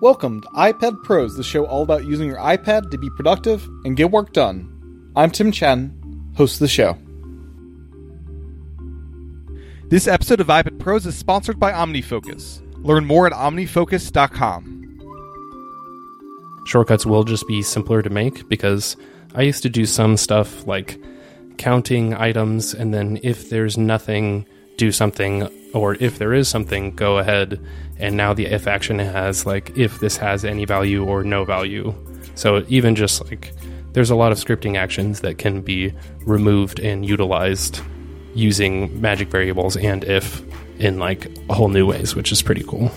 [0.00, 3.96] Welcome to iPad Pros, the show all about using your iPad to be productive and
[3.96, 5.10] get work done.
[5.16, 6.96] I'm Tim Chen, host of the show.
[9.88, 12.62] This episode of iPad Pros is sponsored by OmniFocus.
[12.84, 14.76] Learn more at omnifocus.com.
[16.64, 18.96] Shortcuts will just be simpler to make because
[19.34, 21.02] I used to do some stuff like
[21.56, 24.46] counting items and then if there's nothing,
[24.78, 27.60] do something, or if there is something, go ahead.
[27.98, 31.94] And now the if action has like if this has any value or no value.
[32.34, 33.52] So even just like
[33.92, 37.80] there's a lot of scripting actions that can be removed and utilized
[38.34, 40.42] using magic variables and if
[40.78, 42.90] in like a whole new ways, which is pretty cool.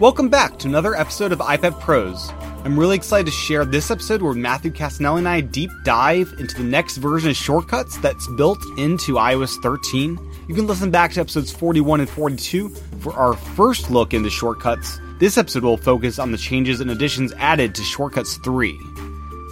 [0.00, 2.32] Welcome back to another episode of iPad Pros.
[2.64, 6.56] I'm really excited to share this episode where Matthew Cassinelli and I deep dive into
[6.56, 10.18] the next version of shortcuts that's built into iOS 13.
[10.48, 12.68] You can listen back to episodes 41 and 42
[13.00, 15.00] for our first look into shortcuts.
[15.20, 18.78] This episode will focus on the changes and additions added to Shortcuts 3.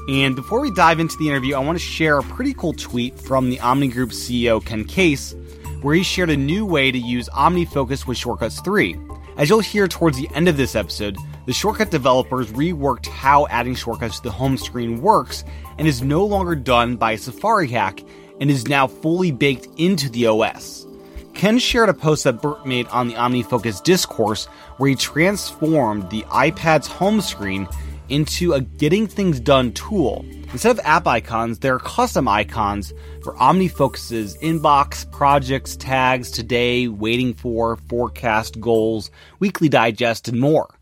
[0.08, 3.18] And before we dive into the interview, I want to share a pretty cool tweet
[3.18, 5.34] from the Omni Group CEO Ken Case,
[5.80, 8.96] where he shared a new way to use OmniFocus with Shortcuts 3.
[9.36, 11.16] As you'll hear towards the end of this episode,
[11.46, 15.44] the shortcut developers reworked how adding shortcuts to the home screen works
[15.78, 18.00] and is no longer done by a Safari hack
[18.40, 20.86] and is now fully baked into the OS.
[21.34, 24.46] Ken shared a post that Burt made on the OmniFocus discourse
[24.78, 27.68] where he transformed the iPad's home screen
[28.08, 30.24] into a getting things done tool.
[30.52, 37.34] Instead of app icons, there are custom icons for OmniFocus's inbox, projects, tags, today, waiting
[37.34, 40.75] for, forecast, goals, weekly digest, and more,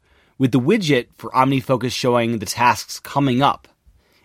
[0.45, 3.67] with the widget for OmniFocus showing the tasks coming up.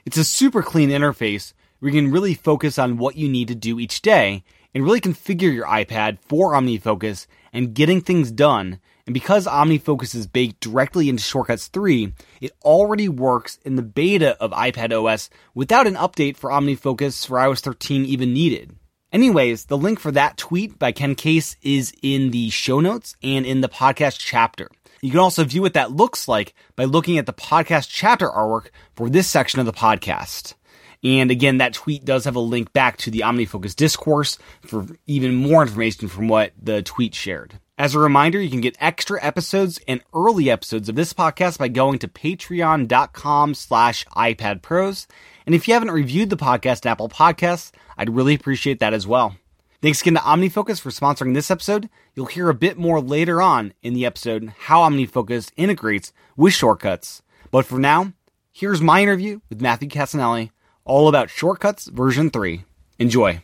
[0.03, 3.55] It's a super clean interface where you can really focus on what you need to
[3.55, 4.43] do each day
[4.75, 10.27] and really configure your iPad for OmniFocus and getting things done and because OmniFocus is
[10.27, 12.11] baked directly into Shortcuts 3,
[12.41, 17.37] it already works in the beta of iPad OS without an update for OmniFocus for
[17.37, 18.75] iOS 13 even needed.
[19.13, 23.45] Anyways, the link for that tweet by Ken Case is in the show notes and
[23.45, 24.69] in the podcast chapter.
[25.01, 28.69] You can also view what that looks like by looking at the podcast chapter artwork
[28.95, 30.55] for this section of the podcast.
[31.03, 35.35] And again, that tweet does have a link back to the OmniFocus discourse for even
[35.35, 37.59] more information from what the tweet shared.
[37.77, 41.69] As a reminder, you can get extra episodes and early episodes of this podcast by
[41.69, 45.07] going to patreon.com slash iPadPros.
[45.45, 49.07] And if you haven't reviewed the podcast in Apple Podcasts, I'd really appreciate that as
[49.07, 49.37] well.
[49.81, 51.89] Thanks again to OmniFocus for sponsoring this episode.
[52.13, 57.21] You'll hear a bit more later on in the episode how OmniFocus integrates with shortcuts.
[57.49, 58.11] But for now,
[58.51, 60.49] here's my interview with Matthew Cassinelli,
[60.83, 62.65] all about Shortcuts version 3.
[62.99, 63.41] Enjoy.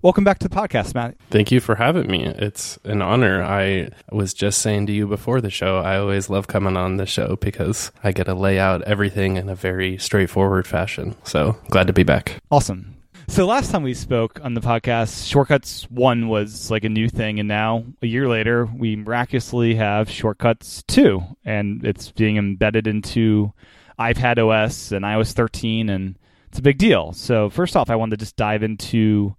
[0.00, 1.16] Welcome back to the podcast, Matt.
[1.30, 2.24] Thank you for having me.
[2.24, 3.42] It's an honor.
[3.42, 7.06] I was just saying to you before the show, I always love coming on the
[7.06, 11.16] show because I get to lay out everything in a very straightforward fashion.
[11.24, 12.36] So glad to be back.
[12.48, 12.94] Awesome.
[13.32, 17.38] So last time we spoke on the podcast, Shortcuts 1 was like a new thing,
[17.38, 23.54] and now a year later, we miraculously have Shortcuts 2, and it's being embedded into
[23.98, 27.14] iPad OS and iOS 13, and it's a big deal.
[27.14, 29.34] So first off, I wanted to just dive into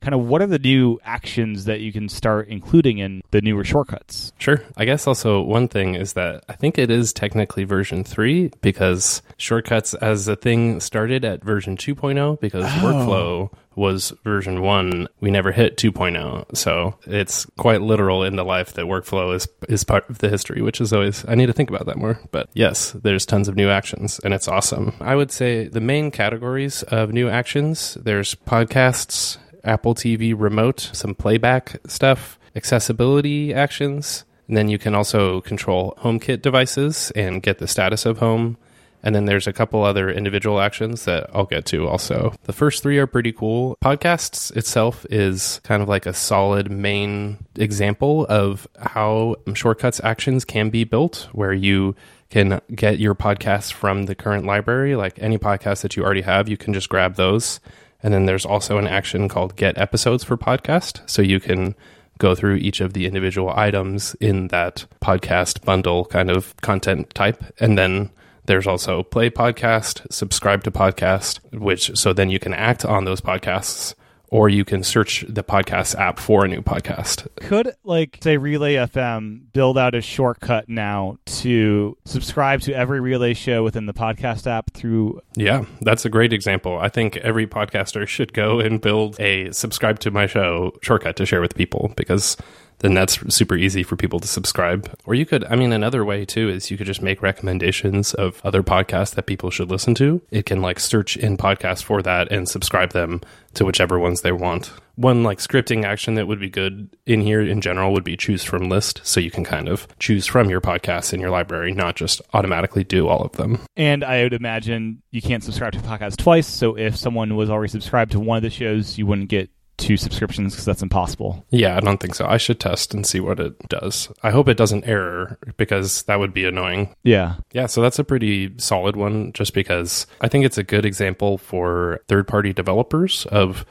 [0.00, 3.64] kind of what are the new actions that you can start including in the newer
[3.64, 4.32] shortcuts?
[4.38, 4.62] Sure.
[4.76, 9.22] I guess also one thing is that I think it is technically version 3 because
[9.36, 12.68] shortcuts as a thing started at version 2.0 because oh.
[12.68, 18.72] workflow was version 1 we never hit 2.0 so it's quite literal in the life
[18.72, 21.70] that workflow is is part of the history which is always i need to think
[21.70, 25.30] about that more but yes there's tons of new actions and it's awesome i would
[25.30, 29.38] say the main categories of new actions there's podcasts
[29.68, 34.24] Apple TV remote, some playback stuff, accessibility actions.
[34.48, 38.56] And then you can also control HomeKit devices and get the status of home.
[39.02, 42.34] And then there's a couple other individual actions that I'll get to also.
[42.44, 43.76] The first three are pretty cool.
[43.84, 50.70] Podcasts itself is kind of like a solid main example of how shortcuts actions can
[50.70, 51.94] be built, where you
[52.28, 54.96] can get your podcasts from the current library.
[54.96, 57.60] Like any podcast that you already have, you can just grab those
[58.02, 61.08] and then there's also an action called get episodes for podcast.
[61.08, 61.74] So you can
[62.18, 67.42] go through each of the individual items in that podcast bundle kind of content type.
[67.60, 68.10] And then
[68.46, 73.20] there's also play podcast, subscribe to podcast, which so then you can act on those
[73.20, 73.94] podcasts
[74.30, 77.26] or you can search the podcast app for a new podcast.
[77.36, 83.34] Could like say Relay FM build out a shortcut now to subscribe to every Relay
[83.34, 86.78] show within the podcast app through Yeah, that's a great example.
[86.78, 91.26] I think every podcaster should go and build a subscribe to my show shortcut to
[91.26, 92.36] share with people because
[92.80, 94.90] then that's super easy for people to subscribe.
[95.04, 98.40] Or you could, I mean, another way too is you could just make recommendations of
[98.44, 100.22] other podcasts that people should listen to.
[100.30, 103.20] It can like search in podcasts for that and subscribe them
[103.54, 104.70] to whichever ones they want.
[104.94, 108.42] One like scripting action that would be good in here in general would be choose
[108.42, 109.00] from list.
[109.04, 112.84] So you can kind of choose from your podcasts in your library, not just automatically
[112.84, 113.60] do all of them.
[113.76, 116.48] And I would imagine you can't subscribe to podcasts twice.
[116.48, 119.96] So if someone was already subscribed to one of the shows, you wouldn't get two
[119.96, 121.44] subscriptions because that's impossible.
[121.50, 122.26] Yeah, I don't think so.
[122.26, 124.08] I should test and see what it does.
[124.22, 126.94] I hope it doesn't error because that would be annoying.
[127.04, 127.36] Yeah.
[127.52, 131.38] Yeah, so that's a pretty solid one just because I think it's a good example
[131.38, 133.64] for third party developers of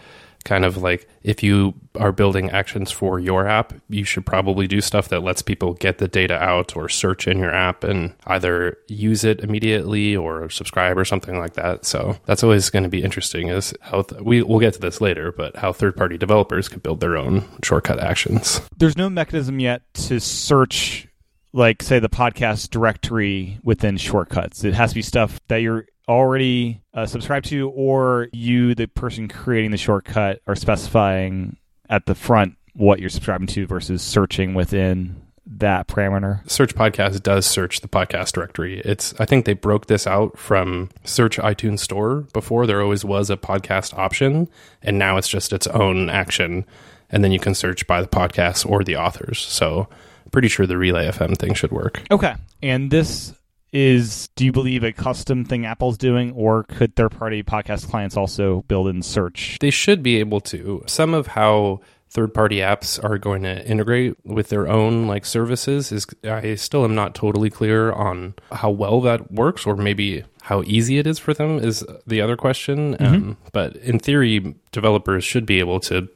[0.47, 4.79] kind of like if you are building actions for your app, you should probably do
[4.79, 8.77] stuff that lets people get the data out or search in your app and either
[8.88, 11.85] use it immediately or subscribe or something like that.
[11.85, 15.01] So that's always going to be interesting is how th- we we'll get to this
[15.01, 18.61] later, but how third party developers can build their own shortcut actions.
[18.77, 21.07] There's no mechanism yet to search
[21.51, 24.63] like say the podcast directory within shortcuts.
[24.63, 29.27] It has to be stuff that you're already uh, subscribed to, or you, the person
[29.27, 31.57] creating the shortcut, are specifying
[31.89, 36.48] at the front what you're subscribing to versus searching within that parameter.
[36.50, 38.80] Search Podcast does search the podcast directory.
[38.81, 43.30] It's I think they broke this out from Search iTunes Store before there always was
[43.30, 44.50] a podcast option
[44.81, 46.65] and now it's just its own action
[47.09, 49.39] and then you can search by the podcast or the authors.
[49.39, 49.88] So
[50.31, 52.04] pretty sure the Relay FM thing should work.
[52.12, 52.36] Okay.
[52.62, 53.33] And this
[53.77, 58.18] is do you believe a custom thing Apple's doing or could third party podcast clients
[58.18, 59.59] also build in search?
[59.62, 60.83] They should be able to.
[60.88, 65.91] Some of how third party apps are going to integrate with their own like services
[65.91, 70.63] is I still am not totally clear on how well that works or maybe how
[70.63, 72.95] easy it is for them is the other question.
[72.95, 73.06] Mm-hmm.
[73.06, 76.09] Um, but in theory, developers should be able to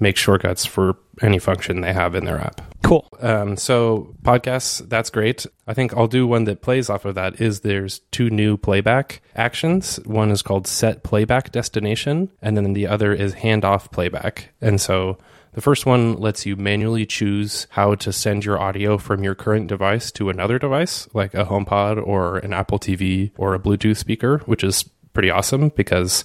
[0.00, 2.62] make shortcuts for any function they have in their app.
[2.82, 3.06] Cool.
[3.20, 5.46] Um, so podcasts, that's great.
[5.66, 7.40] I think I'll do one that plays off of that.
[7.40, 9.96] Is there's two new playback actions.
[10.04, 14.50] One is called set playback destination, and then the other is handoff playback.
[14.60, 15.18] And so
[15.52, 19.66] the first one lets you manually choose how to send your audio from your current
[19.66, 24.38] device to another device, like a HomePod or an Apple TV or a Bluetooth speaker,
[24.46, 26.24] which is pretty awesome because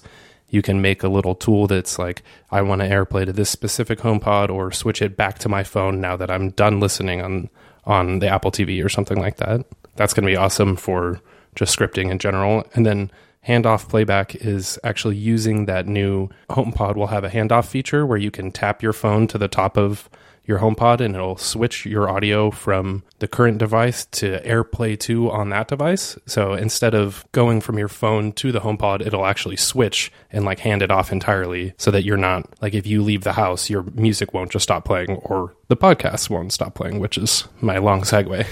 [0.56, 3.98] you can make a little tool that's like, I want to AirPlay to this specific
[4.00, 7.50] HomePod or switch it back to my phone now that I'm done listening on
[7.84, 9.64] on the Apple TV or something like that.
[9.94, 11.20] That's going to be awesome for
[11.54, 12.66] just scripting in general.
[12.74, 13.12] And then
[13.46, 18.32] handoff playback is actually using that new HomePod will have a handoff feature where you
[18.32, 20.10] can tap your phone to the top of
[20.46, 25.50] your HomePod and it'll switch your audio from the current device to AirPlay 2 on
[25.50, 26.18] that device.
[26.26, 30.60] So instead of going from your phone to the HomePod, it'll actually switch and like
[30.60, 33.82] hand it off entirely so that you're not like if you leave the house, your
[33.94, 38.02] music won't just stop playing or the podcast won't stop playing, which is my long
[38.02, 38.46] segue.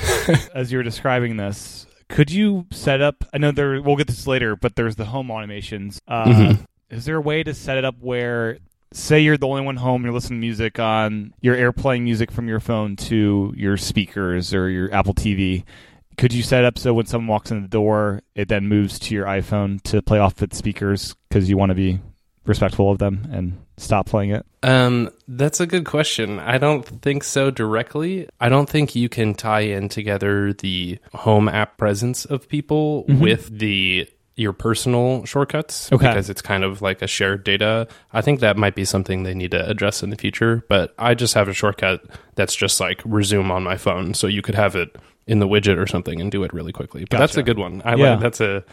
[0.54, 3.24] As you're describing this, could you set up?
[3.32, 3.80] I know there.
[3.80, 5.98] We'll get this later, but there's the home automations.
[6.06, 6.62] Uh, mm-hmm.
[6.90, 8.58] Is there a way to set it up where
[8.94, 12.48] say you're the only one home, you're listening to music on, you're airplaying music from
[12.48, 15.64] your phone to your speakers or your Apple TV.
[16.16, 19.14] Could you set up so when someone walks in the door, it then moves to
[19.14, 21.98] your iPhone to play off its speakers because you want to be
[22.46, 24.46] respectful of them and stop playing it?
[24.62, 26.38] Um, that's a good question.
[26.38, 28.28] I don't think so directly.
[28.40, 33.20] I don't think you can tie in together the home app presence of people mm-hmm.
[33.20, 36.08] with the your personal shortcuts okay.
[36.08, 37.86] because it's kind of like a shared data.
[38.12, 41.14] I think that might be something they need to address in the future, but I
[41.14, 44.74] just have a shortcut that's just like resume on my phone so you could have
[44.74, 47.02] it in the widget or something and do it really quickly.
[47.02, 47.20] But gotcha.
[47.20, 47.80] that's a good one.
[47.84, 48.10] I yeah.
[48.10, 48.64] like that's a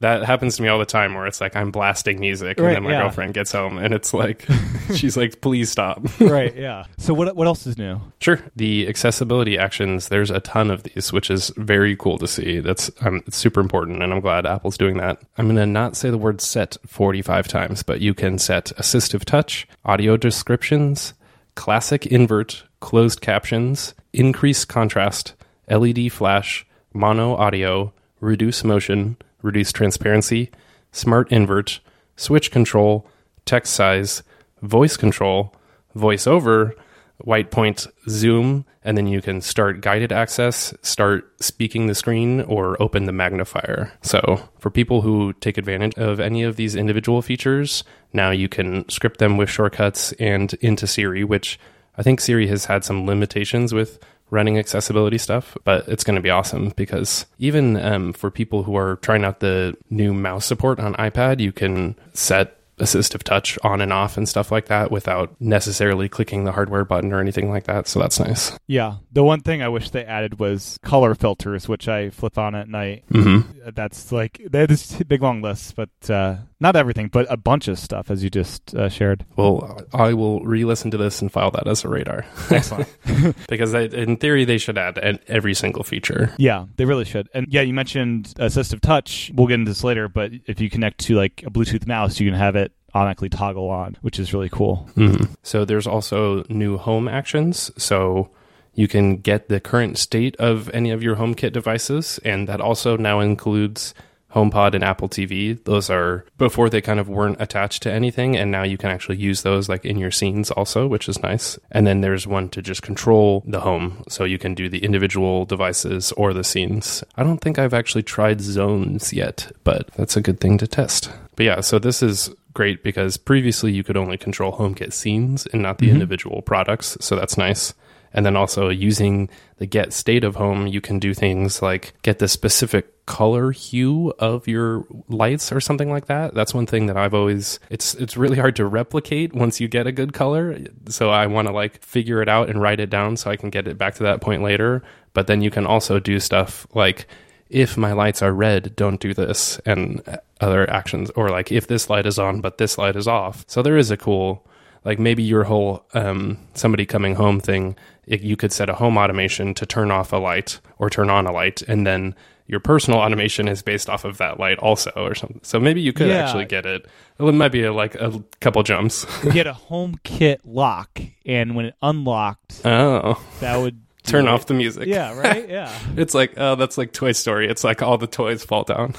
[0.00, 2.82] that happens to me all the time where it's like I'm blasting music and then
[2.84, 3.02] my yeah.
[3.02, 4.46] girlfriend gets home and it's like
[4.94, 6.00] she's like please stop.
[6.20, 6.84] right, yeah.
[6.98, 8.00] So what what else is new?
[8.20, 8.38] Sure.
[8.54, 12.60] The accessibility actions there's a ton of these which is very cool to see.
[12.60, 15.20] That's um, it's super important and I'm glad Apple's doing that.
[15.36, 19.24] I'm going to not say the word set 45 times, but you can set assistive
[19.24, 21.14] touch, audio descriptions,
[21.54, 25.34] classic invert, closed captions, increase contrast,
[25.68, 30.50] LED flash, mono audio, reduce motion, reduce transparency,
[30.92, 31.80] smart invert,
[32.16, 33.06] switch control,
[33.44, 34.22] text size,
[34.62, 35.54] voice control,
[35.96, 36.74] voiceover,
[37.18, 42.80] white point zoom, and then you can start guided access, start speaking the screen, or
[42.80, 43.92] open the magnifier.
[44.02, 48.88] So, for people who take advantage of any of these individual features, now you can
[48.88, 51.58] script them with shortcuts and into Siri, which
[51.96, 53.98] I think Siri has had some limitations with
[54.30, 58.76] running accessibility stuff, but it's going to be awesome because even um, for people who
[58.76, 63.80] are trying out the new mouse support on iPad, you can set assistive touch on
[63.80, 67.64] and off and stuff like that without necessarily clicking the hardware button or anything like
[67.64, 67.88] that.
[67.88, 68.56] So that's nice.
[68.66, 68.96] Yeah.
[69.12, 72.68] The one thing I wish they added was color filters, which I flip on at
[72.68, 73.04] night.
[73.12, 73.70] Mm-hmm.
[73.74, 77.68] That's like they have this big long list, but uh, not everything, but a bunch
[77.68, 79.24] of stuff as you just uh, shared.
[79.36, 82.24] Well, I will re-listen to this and file that as a radar.
[82.50, 82.88] Excellent.
[83.48, 86.34] because I, in theory they should add an- every single feature.
[86.36, 87.28] Yeah, they really should.
[87.32, 89.30] And yeah, you mentioned assistive touch.
[89.34, 92.28] We'll get into this later, but if you connect to like a Bluetooth mouse, you
[92.28, 94.88] can have it automatically toggle on, which is really cool.
[94.96, 95.32] Mm-hmm.
[95.42, 97.70] So there's also new home actions.
[97.76, 98.30] So
[98.74, 102.96] you can get the current state of any of your HomeKit devices, and that also
[102.96, 103.94] now includes
[104.34, 105.62] HomePod and Apple TV.
[105.64, 109.16] Those are before they kind of weren't attached to anything, and now you can actually
[109.16, 111.58] use those like in your scenes also, which is nice.
[111.70, 115.44] And then there's one to just control the home, so you can do the individual
[115.46, 117.02] devices or the scenes.
[117.16, 121.10] I don't think I've actually tried zones yet, but that's a good thing to test.
[121.36, 125.62] But yeah, so this is great because previously you could only control HomeKit scenes and
[125.62, 125.92] not the Mhm.
[125.92, 127.72] individual products, so that's nice.
[128.12, 132.18] And then also using the get state of home, you can do things like get
[132.18, 136.34] the specific color hue of your lights or something like that.
[136.34, 139.86] That's one thing that I've always it's it's really hard to replicate once you get
[139.86, 140.58] a good color.
[140.88, 143.48] So I want to like figure it out and write it down so I can
[143.48, 144.82] get it back to that point later.
[145.14, 147.06] But then you can also do stuff like
[147.48, 150.02] if my lights are red, don't do this and
[150.40, 153.44] other actions or like if this light is on but this light is off.
[153.48, 154.46] So there is a cool
[154.84, 158.96] like maybe your whole um, somebody coming home thing it, you could set a home
[158.96, 162.14] automation to turn off a light or turn on a light and then
[162.46, 165.92] your personal automation is based off of that light also or something so maybe you
[165.92, 166.24] could Yeah.
[166.24, 166.86] actually get it
[167.18, 171.74] it might be like a couple jumps You get a HomeKit lock, and when it
[171.82, 174.30] unlocked, oh that would turn it.
[174.30, 175.46] off the music Yeah, right.
[175.58, 175.70] Yeah.
[175.96, 177.46] It's like, oh, that's like Toy Story.
[177.50, 178.94] It's like all the toys fall down.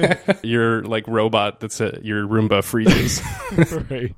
[0.42, 3.20] your like robot that's a, your Roomba freezes.
[3.90, 4.14] right.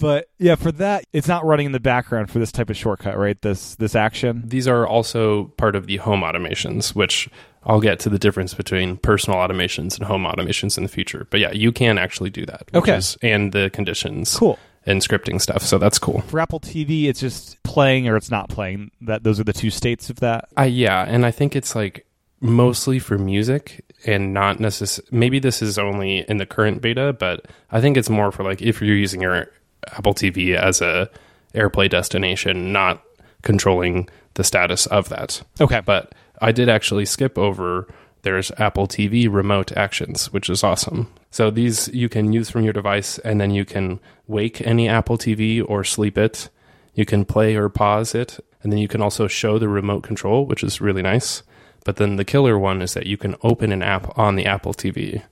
[0.00, 3.16] But yeah, for that, it's not running in the background for this type of shortcut,
[3.18, 3.40] right?
[3.42, 4.42] This this action.
[4.46, 7.28] These are also part of the home automations, which
[7.64, 11.26] I'll get to the difference between personal automations and home automations in the future.
[11.30, 12.64] But yeah, you can actually do that.
[12.72, 12.96] which Okay.
[12.96, 14.58] is- and the conditions Cool.
[14.84, 15.62] and scripting stuff.
[15.62, 16.20] So that's cool.
[16.22, 18.90] For Apple TV, it's just playing or it's not playing.
[19.00, 20.48] That those are the two states of that.
[20.58, 22.04] Uh, yeah, and I think it's like
[22.40, 25.08] mostly for music and not necessarily.
[25.16, 28.60] Maybe this is only in the current beta, but I think it's more for like
[28.60, 29.48] if you're using your
[29.92, 31.10] Apple TV as a
[31.54, 33.02] AirPlay destination, not
[33.42, 35.42] controlling the status of that.
[35.60, 35.80] Okay.
[35.80, 37.86] But I did actually skip over.
[38.22, 41.12] There's Apple TV remote actions, which is awesome.
[41.30, 45.18] So these you can use from your device, and then you can wake any Apple
[45.18, 46.48] TV or sleep it.
[46.94, 50.46] You can play or pause it, and then you can also show the remote control,
[50.46, 51.42] which is really nice.
[51.84, 54.72] But then the killer one is that you can open an app on the Apple
[54.72, 55.22] TV.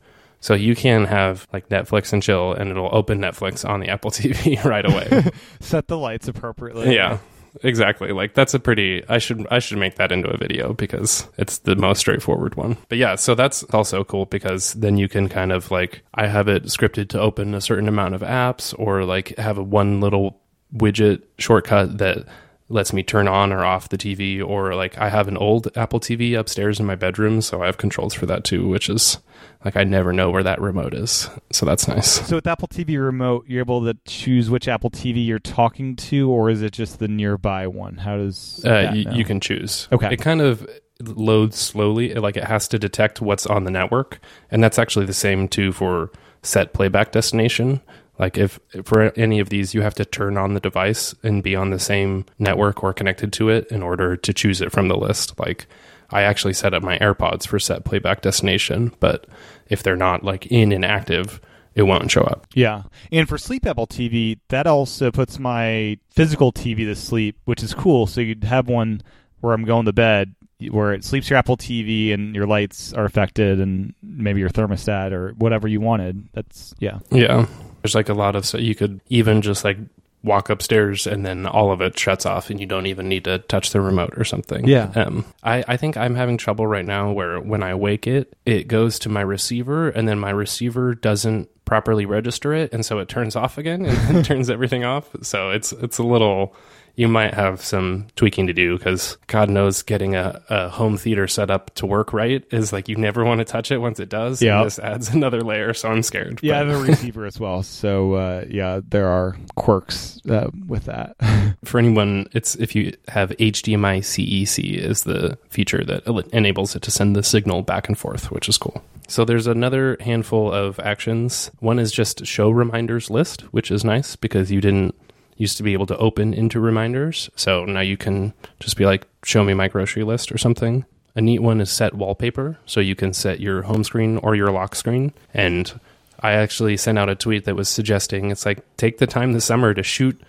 [0.43, 4.11] So you can have like Netflix and chill, and it'll open Netflix on the Apple
[4.13, 5.31] TV right away.
[5.61, 6.95] Set the lights appropriately.
[6.95, 7.19] yeah,
[7.63, 8.11] exactly.
[8.13, 9.05] Like that's a pretty.
[9.09, 12.77] I should I should make that into a video because it's the most straightforward one.
[12.89, 16.49] But yeah, so that's also cool because then you can kind of like I have
[16.49, 20.41] it scripted to open a certain amount of apps, or like have a one little
[20.75, 22.27] widget shortcut that
[22.73, 26.01] lets me turn on or off the TV or like I have an old Apple
[26.01, 29.19] TV upstairs in my bedroom so I have controls for that too which is
[29.65, 33.03] like I never know where that remote is so that's nice So with Apple TV
[33.03, 36.99] remote, you're able to choose which Apple TV you're talking to, or is it just
[36.99, 37.97] the nearby one?
[37.97, 39.13] How does uh, know?
[39.13, 40.13] you can choose Okay.
[40.13, 40.67] it kind of
[41.01, 45.13] loads slowly like it has to detect what's on the network and that's actually the
[45.13, 46.11] same too for
[46.43, 47.81] set playback destination
[48.23, 51.57] like if for any of these you have to turn on the device and be
[51.57, 54.97] on the same network or connected to it in order to choose it from the
[54.97, 55.67] list like
[56.11, 59.27] i actually set up my airpods for set playback destination but
[59.67, 61.41] if they're not like in and active
[61.75, 62.83] it won't show up Yeah.
[63.11, 67.73] And for Sleep Apple TV, that also puts my physical TV to sleep, which is
[67.73, 68.07] cool.
[68.07, 69.01] So you'd have one
[69.41, 70.35] where I'm going to bed
[70.71, 75.13] where it sleeps your Apple TV and your lights are affected and maybe your thermostat
[75.13, 76.29] or whatever you wanted.
[76.35, 76.99] That's, yeah.
[77.11, 77.47] Yeah.
[77.83, 79.79] There's like a lot of so you could even just like
[80.25, 83.39] walk upstairs and then all of it shuts off and you don't even need to
[83.39, 84.67] touch the remote or something.
[84.67, 84.93] Yeah.
[84.95, 88.69] Um I, I think I'm having trouble right now where when I wake it, it
[88.69, 93.09] goes to my receiver and then my receiver doesn't properly register it and so it
[93.09, 95.09] turns off again and, and turns everything off.
[95.23, 96.55] So it's it's a little
[96.95, 101.27] you might have some tweaking to do because God knows getting a, a home theater
[101.27, 104.09] set up to work right is like you never want to touch it once it
[104.09, 104.43] does.
[104.43, 104.63] Yeah.
[104.65, 106.41] This adds another layer, so I'm scared.
[106.43, 107.63] Yeah, I have a receiver as well.
[107.63, 111.17] So uh, yeah, there are quirks uh, with that.
[111.65, 116.91] for anyone, it's if you have HDMI CEC is the feature that enables it to
[116.91, 118.83] send the signal back and forth, which is cool.
[119.09, 121.51] So there's another handful of actions.
[121.61, 124.95] One is just show reminders list, which is nice because you didn't
[125.37, 127.31] used to be able to open into reminders.
[127.37, 130.85] So now you can just be like, show me my grocery list or something.
[131.15, 132.59] A neat one is set wallpaper.
[132.67, 135.13] So you can set your home screen or your lock screen.
[135.35, 135.79] And
[136.21, 139.45] I actually sent out a tweet that was suggesting it's like, take the time this
[139.45, 140.21] summer to shoot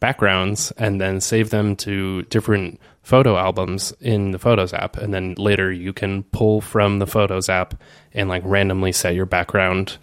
[0.00, 4.96] backgrounds and then save them to different photo albums in the Photos app.
[4.96, 7.74] And then later you can pull from the Photos app
[8.12, 9.98] and like randomly set your background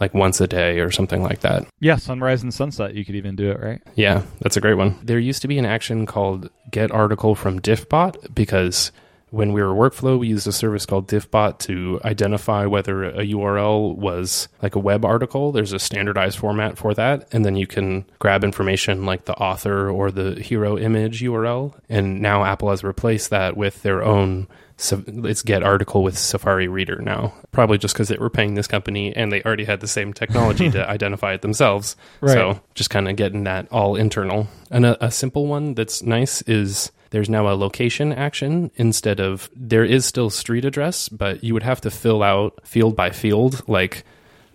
[0.00, 1.66] like once a day or something like that.
[1.80, 2.94] yeah, sunrise and sunset.
[2.94, 3.82] You could even do it, right?
[3.94, 4.98] Yeah, that's a great one.
[5.02, 8.90] There used to be an action called get article from diffbot because
[9.34, 13.96] when we were workflow, we used a service called diffbot to identify whether a URL
[13.96, 15.50] was like a web article.
[15.50, 17.26] There's a standardized format for that.
[17.32, 21.74] And then you can grab information like the author or the hero image URL.
[21.88, 24.46] And now Apple has replaced that with their own
[24.78, 27.32] it's get article with Safari Reader now.
[27.52, 30.70] Probably just because they were paying this company and they already had the same technology
[30.70, 31.96] to identify it themselves.
[32.20, 32.32] Right.
[32.32, 34.48] So just kind of getting that all internal.
[34.70, 39.48] And a, a simple one that's nice is there's now a location action instead of
[39.54, 43.62] there is still street address, but you would have to fill out field by field
[43.68, 44.04] like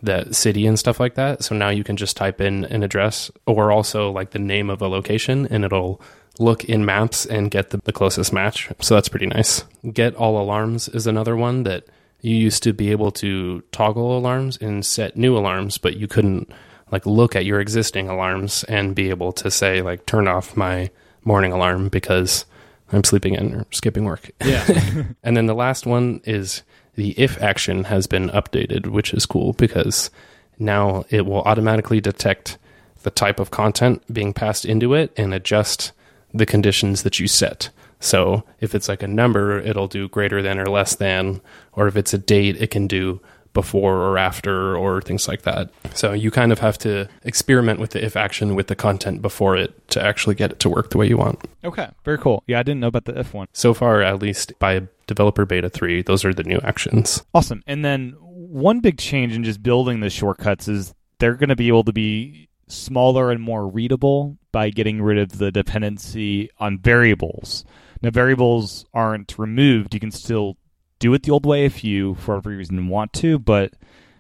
[0.01, 1.43] the city and stuff like that.
[1.43, 4.81] So now you can just type in an address or also like the name of
[4.81, 6.01] a location and it'll
[6.37, 8.69] look in maps and get the, the closest match.
[8.79, 9.63] So that's pretty nice.
[9.91, 11.85] Get all alarms is another one that
[12.21, 16.51] you used to be able to toggle alarms and set new alarms, but you couldn't
[16.91, 20.89] like look at your existing alarms and be able to say like turn off my
[21.23, 22.45] morning alarm because
[22.91, 24.31] I'm sleeping in or skipping work.
[24.43, 24.65] Yeah.
[25.23, 26.63] And then the last one is
[26.95, 30.09] the if action has been updated, which is cool because
[30.57, 32.57] now it will automatically detect
[33.03, 35.93] the type of content being passed into it and adjust
[36.33, 37.69] the conditions that you set.
[37.99, 41.41] So if it's like a number, it'll do greater than or less than,
[41.73, 43.19] or if it's a date, it can do
[43.53, 45.69] before or after or things like that.
[45.93, 49.57] So you kind of have to experiment with the if action with the content before
[49.57, 51.39] it to actually get it to work the way you want.
[51.63, 52.43] okay, very cool.
[52.47, 53.47] Yeah, I didn't know about the if one.
[53.53, 57.23] So far, at least by developer beta 3, those are the new actions.
[57.33, 57.63] Awesome.
[57.65, 61.67] And then one big change in just building the shortcuts is they're going to be
[61.67, 67.65] able to be smaller and more readable by getting rid of the dependency on variables.
[68.01, 69.93] Now, variables aren't removed.
[69.93, 70.57] You can still
[70.99, 73.39] do it the old way if you, for every reason, want to.
[73.39, 73.73] But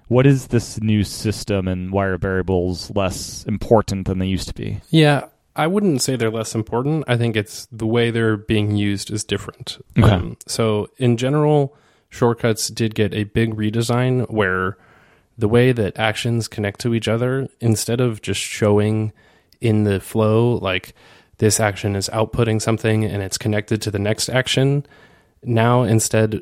[0.07, 4.53] what is this new system and why are variables less important than they used to
[4.53, 4.81] be?
[4.89, 7.05] Yeah, I wouldn't say they're less important.
[7.07, 9.77] I think it's the way they're being used is different.
[9.97, 10.09] Okay.
[10.09, 11.75] Um, so, in general,
[12.09, 14.77] shortcuts did get a big redesign where
[15.39, 19.13] the way that actions connect to each other, instead of just showing
[19.61, 20.93] in the flow, like
[21.37, 24.85] this action is outputting something and it's connected to the next action,
[25.43, 26.41] now instead,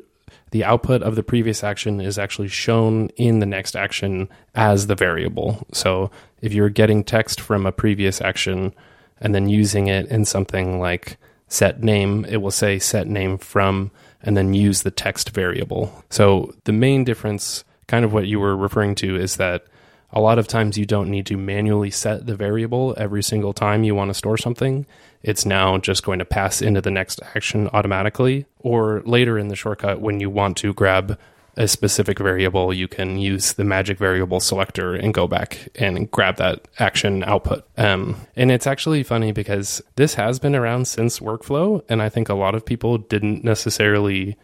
[0.50, 4.94] the output of the previous action is actually shown in the next action as the
[4.94, 5.66] variable.
[5.72, 8.74] So if you're getting text from a previous action
[9.20, 13.90] and then using it in something like set name, it will say set name from
[14.22, 16.04] and then use the text variable.
[16.10, 19.64] So the main difference, kind of what you were referring to, is that
[20.12, 23.84] a lot of times you don't need to manually set the variable every single time
[23.84, 24.86] you want to store something.
[25.22, 28.46] It's now just going to pass into the next action automatically.
[28.60, 31.18] Or later in the shortcut, when you want to grab
[31.58, 36.36] a specific variable, you can use the magic variable selector and go back and grab
[36.36, 37.66] that action output.
[37.76, 42.28] Um, and it's actually funny because this has been around since workflow, and I think
[42.28, 44.36] a lot of people didn't necessarily.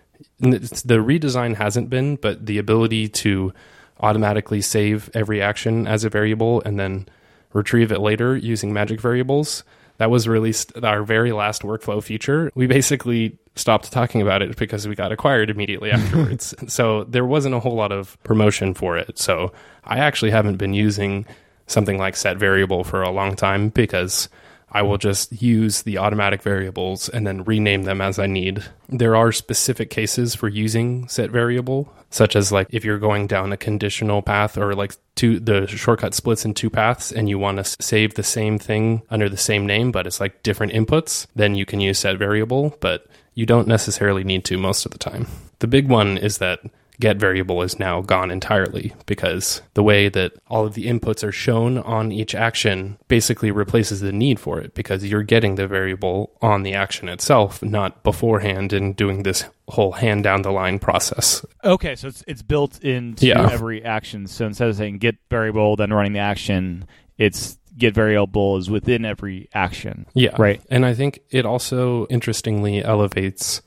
[0.53, 3.53] The redesign hasn't been, but the ability to
[4.01, 7.07] automatically save every action as a variable and then
[7.53, 9.65] retrieve it later using magic variables.
[9.99, 12.51] That was released our very last workflow feature.
[12.55, 16.55] We basically stopped talking about it because we got acquired immediately afterwards.
[16.67, 19.19] so there wasn't a whole lot of promotion for it.
[19.19, 19.53] So
[19.85, 21.27] I actually haven't been using
[21.67, 24.29] something like set variable for a long time because
[24.75, 28.65] I will just use the automatic variables and then rename them as I need.
[28.89, 33.53] There are specific cases for using set variable, such as like if you're going down
[33.53, 37.65] a conditional path or like two the shortcut splits in two paths and you want
[37.65, 41.55] to save the same thing under the same name but it's like different inputs, then
[41.55, 45.29] you can use set variable, but you don't necessarily need to most of the time.
[45.61, 46.61] The big one is that
[47.01, 51.33] get variable is now gone entirely because the way that all of the inputs are
[51.33, 56.31] shown on each action basically replaces the need for it because you're getting the variable
[56.41, 61.45] on the action itself, not beforehand and doing this whole hand down the line process.
[61.65, 63.49] Okay, so it's it's built into Yeah.
[63.51, 64.27] every action.
[64.27, 66.87] So instead of saying get variable then running the action,
[67.19, 70.07] it's get variable is within every action.
[70.15, 70.37] Yeah.
[70.39, 70.61] Right.
[70.71, 73.63] And I think it also interestingly elevates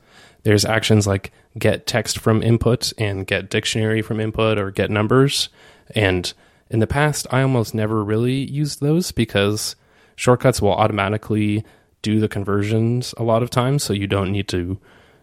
[0.48, 5.50] there's actions like get text from input and get dictionary from input or get numbers.
[5.94, 6.32] And
[6.70, 9.76] in the past, I almost never really used those because
[10.16, 11.66] shortcuts will automatically
[12.00, 13.84] do the conversions a lot of times.
[13.84, 14.78] So you don't need to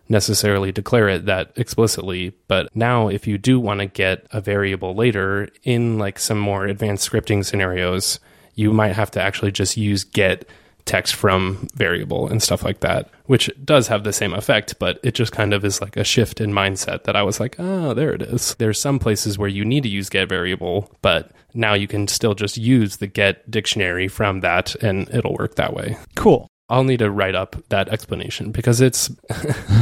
[0.09, 2.33] necessarily declare it that explicitly.
[2.47, 6.67] But now, if you do want to get a variable later in like some more
[6.67, 8.19] advanced scripting scenarios,
[8.53, 10.47] you might have to actually just use get
[10.85, 15.15] text from variable and stuff like that, which does have the same effect, but it
[15.15, 18.13] just kind of is like a shift in mindset that I was like, oh, there
[18.13, 18.55] it is.
[18.55, 22.35] There's some places where you need to use get variable, but now you can still
[22.35, 25.97] just use the get dictionary from that and it'll work that way.
[26.15, 26.47] Cool.
[26.67, 29.11] I'll need to write up that explanation because it's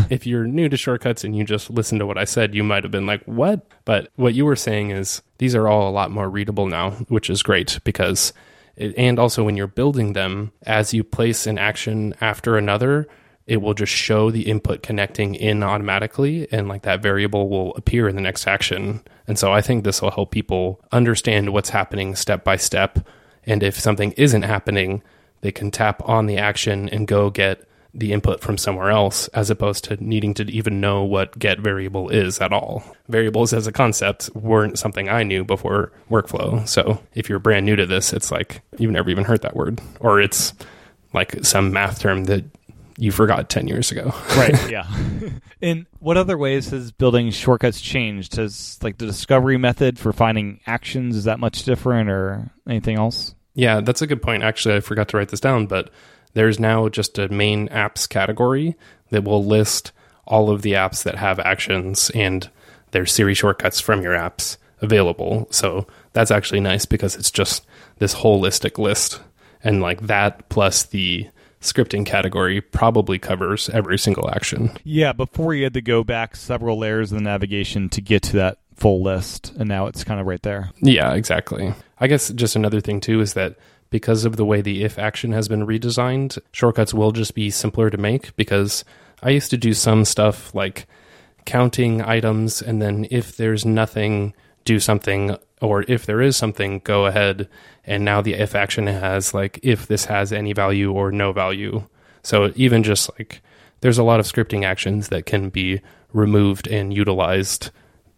[0.09, 2.83] if you're new to shortcuts and you just listen to what I said, you might
[2.83, 6.11] have been like, "What?" But what you were saying is these are all a lot
[6.11, 8.33] more readable now, which is great because
[8.77, 13.07] and also when you're building them as you place an action after another,
[13.45, 18.07] it will just show the input connecting in automatically and like that variable will appear
[18.07, 19.01] in the next action.
[19.27, 23.05] And so I think this will help people understand what's happening step by step
[23.45, 25.03] and if something isn't happening,
[25.41, 29.49] they can tap on the action and go get the input from somewhere else as
[29.49, 32.84] opposed to needing to even know what get variable is at all.
[33.08, 36.67] Variables as a concept weren't something I knew before workflow.
[36.67, 39.79] So if you're brand new to this, it's like you've never even heard that word
[39.99, 40.53] or it's
[41.13, 42.45] like some math term that
[42.97, 44.13] you forgot 10 years ago.
[44.36, 44.69] Right.
[44.69, 44.88] yeah.
[45.62, 48.36] In what other ways has building shortcuts changed?
[48.38, 53.36] Has like the discovery method for finding actions is that much different or anything else?
[53.53, 54.41] Yeah, that's a good point.
[54.41, 55.91] Actually, I forgot to write this down, but
[56.34, 58.76] there's now just a main apps category
[59.10, 59.91] that will list
[60.26, 62.50] all of the apps that have actions and
[62.91, 65.48] their Siri shortcuts from your apps available.
[65.52, 67.65] So that's actually nice because it's just
[67.98, 69.22] this holistic list.
[69.63, 71.28] And like that plus the
[71.62, 74.72] scripting category probably covers every single action.
[74.84, 78.38] Yeah, before you had to go back several layers of the navigation to get to
[78.38, 80.72] that full list, and now it's kind of right there.
[80.82, 81.74] Yeah, exactly.
[82.00, 83.56] I guess just another thing too is that
[83.93, 87.91] because of the way the if action has been redesigned, shortcuts will just be simpler
[87.91, 88.84] to make because
[89.21, 90.88] I used to do some stuff like
[91.45, 94.34] counting items and then if there's nothing,
[94.65, 97.47] do something or if there is something, go ahead.
[97.86, 101.84] And now the if action has like if this has any value or no value.
[102.23, 103.43] So even just like
[103.82, 105.82] there's a lot of scripting actions that can be
[106.13, 107.69] removed and utilized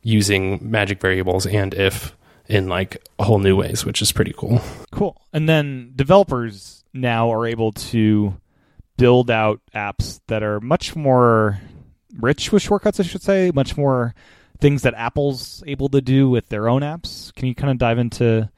[0.03, 2.15] using magic variables and if
[2.47, 4.61] in like whole new ways, which is pretty cool.
[4.91, 5.21] Cool.
[5.33, 8.35] And then developers now are able to
[8.97, 11.59] build out apps that are much more
[12.19, 14.15] rich with shortcuts, I should say, much more
[14.59, 17.33] things that Apple's able to do with their own apps.
[17.35, 18.49] Can you kind of dive into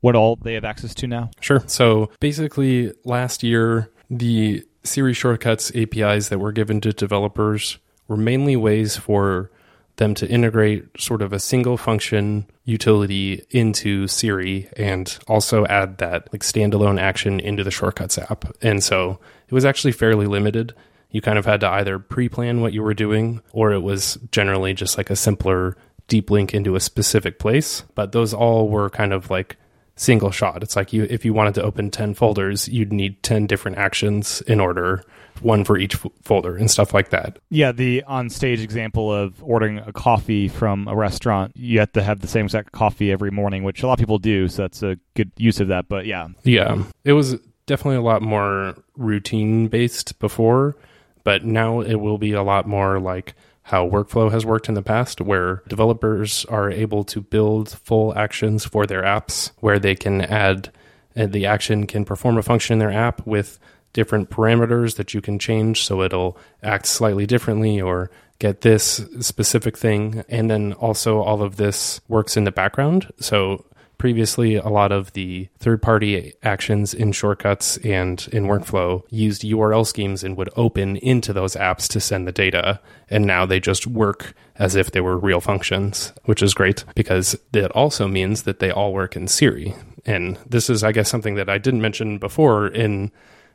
[0.00, 1.30] what all they have access to now?
[1.40, 1.62] Sure.
[1.66, 8.56] So basically, last year, the Siri shortcuts APIs that were given to developers were mainly
[8.56, 9.50] ways for
[9.96, 16.32] them to integrate sort of a single function utility into Siri and also add that
[16.32, 18.44] like standalone action into the shortcuts app.
[18.62, 20.74] And so it was actually fairly limited.
[21.10, 24.74] You kind of had to either pre-plan what you were doing or it was generally
[24.74, 25.76] just like a simpler
[26.08, 29.56] deep link into a specific place, but those all were kind of like
[29.96, 30.62] single shot.
[30.62, 34.42] It's like you if you wanted to open 10 folders, you'd need 10 different actions
[34.42, 35.04] in order,
[35.42, 37.38] one for each folder and stuff like that.
[37.50, 42.02] Yeah, the on stage example of ordering a coffee from a restaurant, you have to
[42.02, 44.82] have the same exact coffee every morning, which a lot of people do, so that's
[44.82, 45.88] a good use of that.
[45.88, 46.28] But yeah.
[46.42, 46.84] Yeah.
[47.04, 50.76] It was definitely a lot more routine based before,
[51.24, 54.82] but now it will be a lot more like how workflow has worked in the
[54.82, 60.20] past, where developers are able to build full actions for their apps, where they can
[60.20, 60.70] add
[61.14, 63.58] the action can perform a function in their app with
[63.94, 69.78] different parameters that you can change so it'll act slightly differently or get this specific
[69.78, 70.22] thing.
[70.28, 73.10] And then also all of this works in the background.
[73.18, 73.64] So
[73.96, 79.86] previously a lot of the third party actions in shortcuts and in workflow used URL
[79.86, 82.80] schemes and would open into those apps to send the data.
[83.08, 87.34] And now they just work as if they were real functions, which is great because
[87.52, 89.74] it also means that they all work in Siri.
[90.04, 93.10] And this is, I guess, something that I didn't mention before in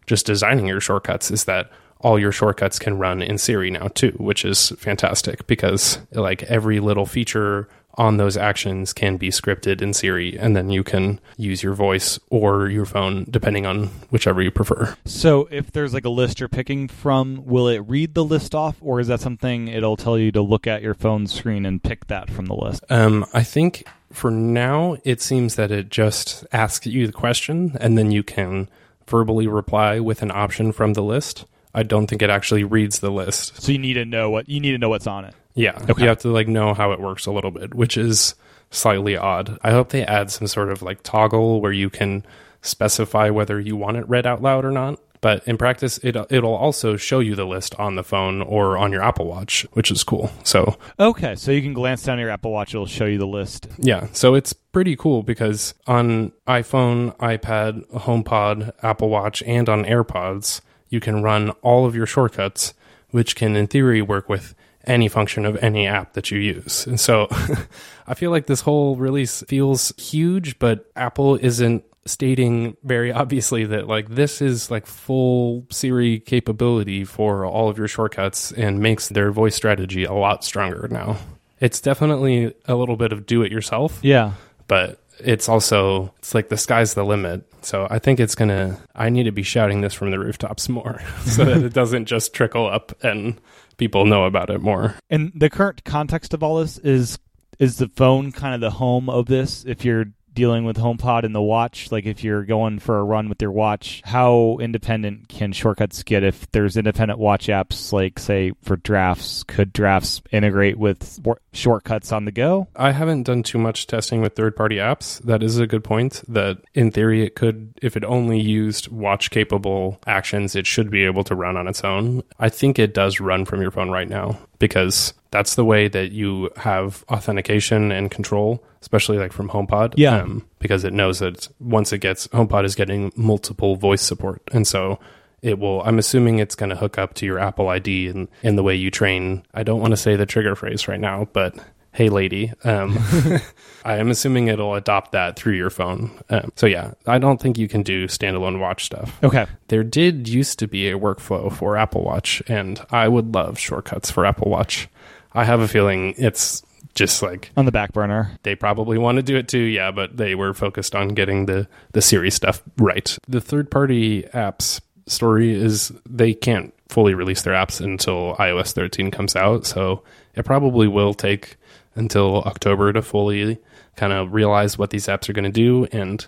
[0.09, 4.15] just designing your shortcuts is that all your shortcuts can run in Siri now too,
[4.17, 9.93] which is fantastic because like every little feature on those actions can be scripted in
[9.93, 14.49] Siri, and then you can use your voice or your phone depending on whichever you
[14.49, 14.95] prefer.
[15.05, 18.77] So if there's like a list you're picking from, will it read the list off,
[18.81, 22.07] or is that something it'll tell you to look at your phone screen and pick
[22.07, 22.83] that from the list?
[22.89, 27.97] Um, I think for now, it seems that it just asks you the question, and
[27.97, 28.69] then you can
[29.09, 31.45] verbally reply with an option from the list.
[31.73, 33.61] I don't think it actually reads the list.
[33.61, 35.33] So you need to know what you need to know what's on it.
[35.55, 36.03] Yeah, Okay.
[36.03, 38.33] you have to like know how it works a little bit, which is
[38.71, 39.57] slightly odd.
[39.63, 42.23] I hope they add some sort of like toggle where you can
[42.61, 44.99] specify whether you want it read out loud or not.
[45.21, 48.91] But in practice, it it'll also show you the list on the phone or on
[48.91, 50.31] your Apple Watch, which is cool.
[50.43, 53.67] So Okay, so you can glance down your Apple Watch; it'll show you the list.
[53.77, 60.61] yeah, so it's pretty cool because on iPhone, iPad, HomePod, Apple Watch, and on AirPods,
[60.89, 62.73] you can run all of your shortcuts,
[63.11, 64.55] which can in theory work with
[64.85, 66.87] any function of any app that you use.
[66.87, 67.27] And so
[68.07, 73.87] I feel like this whole release feels huge, but Apple isn't stating very obviously that
[73.87, 79.31] like this is like full Siri capability for all of your shortcuts and makes their
[79.31, 81.17] voice strategy a lot stronger now.
[81.59, 84.33] It's definitely a little bit of do it yourself, Yeah.
[84.67, 87.45] but it's also it's like the sky's the limit.
[87.61, 88.77] So I think it's gonna.
[88.95, 92.33] I need to be shouting this from the rooftops more, so that it doesn't just
[92.33, 93.39] trickle up and
[93.75, 94.95] people know about it more.
[95.09, 97.19] And the current context of all this is
[97.59, 99.65] is the phone kind of the home of this.
[99.65, 103.29] If you're dealing with HomePod and the watch, like if you're going for a run
[103.29, 106.23] with your watch, how independent can shortcuts get?
[106.23, 111.19] If there's independent watch apps, like say for drafts, could drafts integrate with
[111.53, 112.67] shortcuts on the go?
[112.75, 115.21] I haven't done too much testing with third party apps.
[115.23, 116.23] That is a good point.
[116.27, 121.03] That in theory, it could, if it only used watch capable actions, it should be
[121.03, 122.23] able to run on its own.
[122.39, 126.11] I think it does run from your phone right now because that's the way that
[126.11, 129.93] you have authentication and control, especially like from HomePod.
[129.97, 130.21] Yeah.
[130.21, 134.41] Um, because it knows that once it gets, HomePod is getting multiple voice support.
[134.51, 134.99] And so
[135.41, 138.55] it will i'm assuming it's going to hook up to your apple id and in
[138.55, 141.55] the way you train i don't want to say the trigger phrase right now but
[141.93, 142.97] hey lady um,
[143.85, 147.57] i am assuming it'll adopt that through your phone um, so yeah i don't think
[147.57, 149.45] you can do standalone watch stuff Okay.
[149.69, 154.11] there did used to be a workflow for apple watch and i would love shortcuts
[154.11, 154.87] for apple watch
[155.33, 156.61] i have a feeling it's
[156.95, 158.31] just like On the back burner.
[158.43, 161.67] they probably want to do it too, yeah, but they were focused on getting the
[161.93, 163.15] the Siri stuff right.
[163.27, 169.11] The third party apps story is they can't fully release their apps until iOS 13
[169.11, 171.57] comes out, so it probably will take
[171.99, 173.59] until October to fully
[173.95, 176.27] kind of realize what these apps are going to do and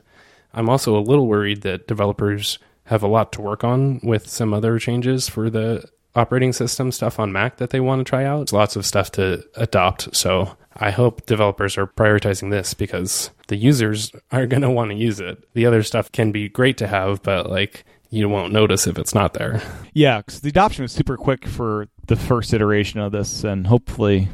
[0.53, 4.53] I'm also a little worried that developers have a lot to work on with some
[4.53, 8.39] other changes for the operating system stuff on Mac that they want to try out.
[8.39, 10.13] There's lots of stuff to adopt.
[10.15, 14.97] So I hope developers are prioritizing this because the users are going to want to
[14.97, 15.41] use it.
[15.53, 19.15] The other stuff can be great to have, but like you won't notice if it's
[19.15, 19.61] not there.
[19.93, 24.27] Yeah, because the adoption was super quick for the first iteration of this, and hopefully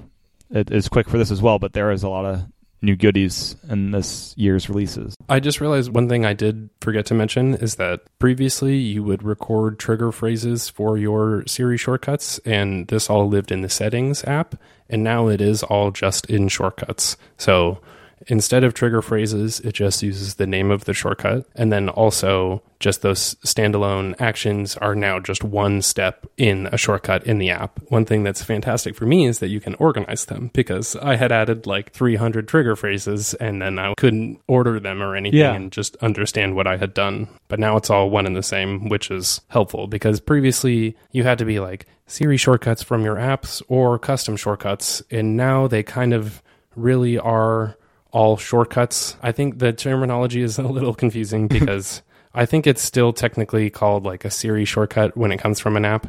[0.50, 1.60] it is quick for this as well.
[1.60, 2.46] But there is a lot of
[2.82, 5.16] new goodies in this year's releases.
[5.28, 9.24] I just realized one thing I did forget to mention is that previously you would
[9.24, 14.56] record trigger phrases for your Siri shortcuts, and this all lived in the settings app,
[14.90, 17.18] and now it is all just in shortcuts.
[17.38, 17.80] So
[18.28, 22.62] instead of trigger phrases, it just uses the name of the shortcut, and then also
[22.80, 27.80] just those standalone actions are now just one step in a shortcut in the app.
[27.90, 31.32] One thing that's fantastic for me is that you can organize them because I had
[31.32, 35.54] added like 300 trigger phrases and then I couldn't order them or anything Yeah.
[35.54, 37.28] and just understand what I had done.
[37.48, 41.40] But now it's all one and the same, which is helpful because previously you had
[41.40, 46.14] to be like Siri shortcuts from your apps or custom shortcuts, and now they kind
[46.14, 46.44] of
[46.76, 47.76] really are
[48.18, 49.16] all shortcuts.
[49.22, 52.02] I think the terminology is a little confusing because
[52.34, 55.86] I think it's still technically called like a Siri shortcut when it comes from an
[55.86, 56.08] app,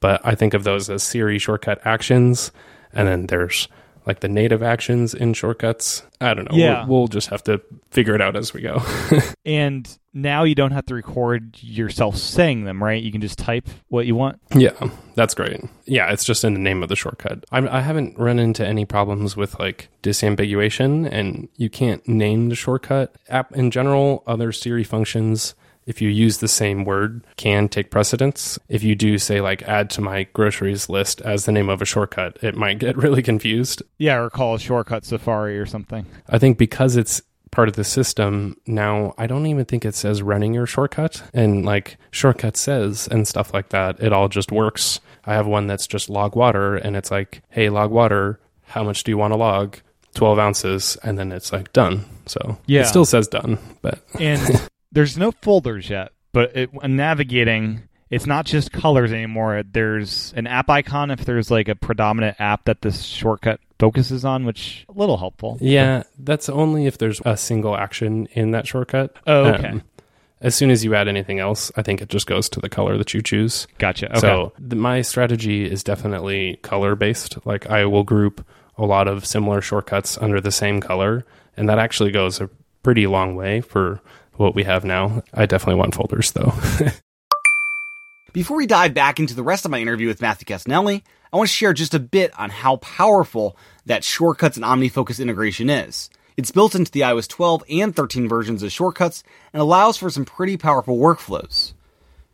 [0.00, 2.50] but I think of those as Siri shortcut actions,
[2.94, 3.68] and then there's
[4.06, 6.02] like the native actions in shortcuts.
[6.20, 6.56] I don't know.
[6.56, 6.86] Yeah.
[6.86, 7.60] We'll, we'll just have to
[7.90, 8.82] figure it out as we go.
[9.46, 13.02] And now you don't have to record yourself saying them, right?
[13.02, 14.38] You can just type what you want.
[14.54, 15.60] Yeah, that's great.
[15.86, 17.44] Yeah, it's just in the name of the shortcut.
[17.50, 22.54] I'm, I haven't run into any problems with like disambiguation, and you can't name the
[22.54, 23.16] shortcut.
[23.28, 25.54] App in general, other Siri functions,
[25.90, 28.58] if you use the same word, can take precedence.
[28.68, 31.84] If you do say like add to my groceries list as the name of a
[31.84, 33.82] shortcut, it might get really confused.
[33.98, 36.06] Yeah, or call a shortcut Safari or something.
[36.28, 40.22] I think because it's part of the system now i don't even think it says
[40.22, 45.00] running your shortcut and like shortcut says and stuff like that it all just works
[45.24, 49.02] i have one that's just log water and it's like hey log water how much
[49.02, 49.76] do you want to log
[50.14, 52.82] 12 ounces and then it's like done so Yeah.
[52.82, 54.40] it still says done but and
[54.92, 59.62] there's no folders yet, but it, navigating, it's not just colors anymore.
[59.70, 64.44] There's an app icon if there's like a predominant app that this shortcut focuses on,
[64.44, 65.56] which a little helpful.
[65.60, 69.68] yeah that's only if there's a single action in that shortcut Oh, okay.
[69.68, 69.82] Um,
[70.42, 72.98] as soon as you add anything else i think it just goes to the color
[72.98, 74.10] that you choose Gotcha.
[74.10, 74.20] Okay.
[74.20, 77.38] So th- my strategy is definitely color based.
[77.46, 81.24] Like I will group a lot of similar shortcuts under the same color,
[81.56, 82.50] and that actually goes a
[82.82, 84.00] pretty long way for
[84.40, 85.22] what we have now.
[85.32, 86.52] I definitely want folders though.
[88.32, 91.48] Before we dive back into the rest of my interview with Matthew Cassinelli, I want
[91.48, 96.10] to share just a bit on how powerful that Shortcuts and OmniFocus integration is.
[96.36, 99.22] It's built into the iOS 12 and 13 versions of Shortcuts
[99.52, 101.72] and allows for some pretty powerful workflows.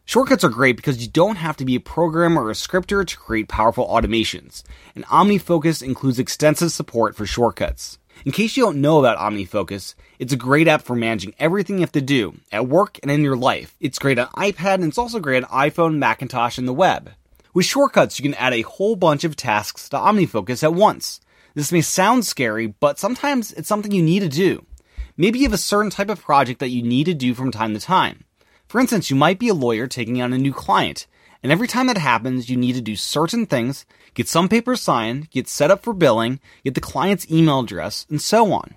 [0.04, 3.16] Shortcuts are great because you don't have to be a programmer or a scripter to
[3.16, 4.62] create powerful automations,
[4.94, 7.98] and OmniFocus includes extensive support for shortcuts.
[8.24, 11.82] In case you don't know about OmniFocus, it's a great app for managing everything you
[11.82, 13.76] have to do at work and in your life.
[13.78, 17.12] It's great on iPad and it's also great on iPhone, Macintosh, and the web.
[17.54, 21.20] With shortcuts, you can add a whole bunch of tasks to OmniFocus at once.
[21.54, 24.66] This may sound scary, but sometimes it's something you need to do.
[25.16, 27.74] Maybe you have a certain type of project that you need to do from time
[27.74, 28.24] to time.
[28.66, 31.06] For instance, you might be a lawyer taking on a new client,
[31.42, 35.30] and every time that happens, you need to do certain things, get some papers signed,
[35.30, 38.74] get set up for billing, get the client's email address, and so on.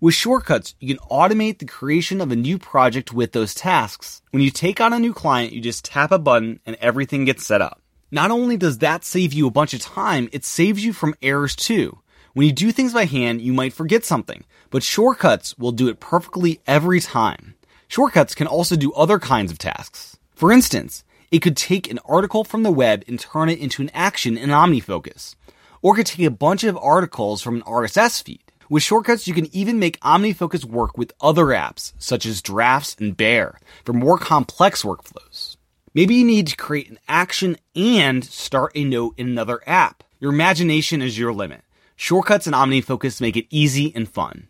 [0.00, 4.20] With shortcuts, you can automate the creation of a new project with those tasks.
[4.32, 7.46] When you take on a new client, you just tap a button and everything gets
[7.46, 7.80] set up.
[8.10, 11.56] Not only does that save you a bunch of time, it saves you from errors
[11.56, 11.98] too.
[12.34, 16.00] When you do things by hand, you might forget something, but shortcuts will do it
[16.00, 17.54] perfectly every time.
[17.88, 20.18] Shortcuts can also do other kinds of tasks.
[20.34, 23.90] For instance, it could take an article from the web and turn it into an
[23.94, 25.34] action in OmniFocus.
[25.80, 28.42] Or it could take a bunch of articles from an RSS feed.
[28.68, 33.16] With shortcuts, you can even make OmniFocus work with other apps, such as Drafts and
[33.16, 35.56] Bear, for more complex workflows.
[35.94, 40.04] Maybe you need to create an action and start a note in another app.
[40.20, 41.62] Your imagination is your limit.
[41.96, 44.48] Shortcuts and OmniFocus make it easy and fun.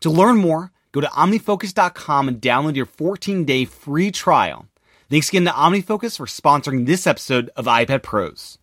[0.00, 4.66] To learn more, go to OmniFocus.com and download your 14-day free trial.
[5.10, 8.58] Thanks again to OmniFocus for sponsoring this episode of iPad Pros.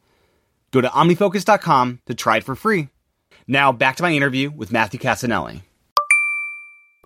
[0.70, 2.90] Go to OmniFocus.com to try it for free.
[3.48, 5.64] Now back to my interview with Matthew Cassinelli.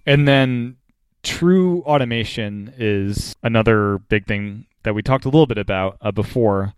[0.06, 0.76] And then
[1.24, 6.74] true automation is another big thing that we talked a little bit about uh, before.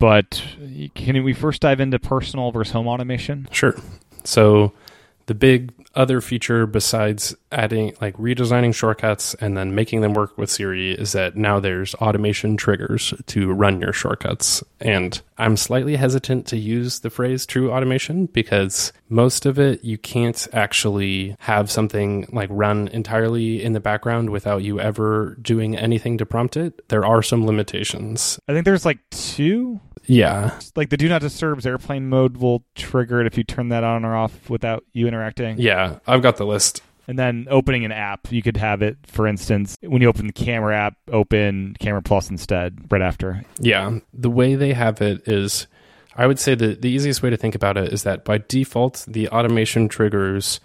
[0.00, 0.42] But
[0.96, 3.46] can we first dive into personal versus home automation?
[3.52, 3.76] Sure.
[4.24, 4.72] So
[5.26, 10.50] the big other feature besides adding like redesigning shortcuts and then making them work with
[10.50, 14.62] Siri is that now there's automation triggers to run your shortcuts.
[14.80, 19.98] And I'm slightly hesitant to use the phrase true automation because most of it you
[19.98, 26.18] can't actually have something like run entirely in the background without you ever doing anything
[26.18, 26.88] to prompt it.
[26.88, 28.38] There are some limitations.
[28.48, 29.80] I think there's like two.
[30.06, 30.58] Yeah.
[30.74, 34.04] Like the do not disturbs airplane mode will trigger it if you turn that on
[34.04, 35.58] or off without you interacting.
[35.58, 35.98] Yeah.
[36.06, 36.82] I've got the list.
[37.12, 40.32] And then opening an app, you could have it, for instance, when you open the
[40.32, 43.44] camera app, open Camera Plus instead right after.
[43.58, 45.66] Yeah, the way they have it is,
[46.16, 49.04] I would say that the easiest way to think about it is that by default,
[49.06, 50.58] the automation triggers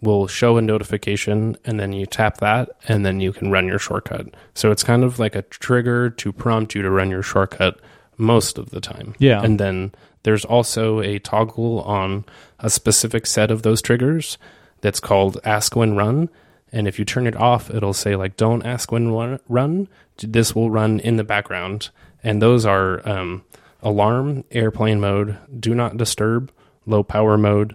[0.00, 3.78] will show a notification, and then you tap that, and then you can run your
[3.78, 4.28] shortcut.
[4.54, 7.78] So it's kind of like a trigger to prompt you to run your shortcut
[8.16, 9.14] most of the time.
[9.18, 9.42] Yeah.
[9.42, 12.24] And then there's also a toggle on
[12.58, 14.38] a specific set of those triggers
[14.80, 16.28] that's called ask when run.
[16.72, 19.10] And if you turn it off, it'll say like don't ask when
[19.48, 19.88] run-.
[20.18, 21.90] This will run in the background.
[22.22, 23.44] And those are um,
[23.82, 26.52] alarm, airplane mode, do not disturb,
[26.86, 27.74] low power mode,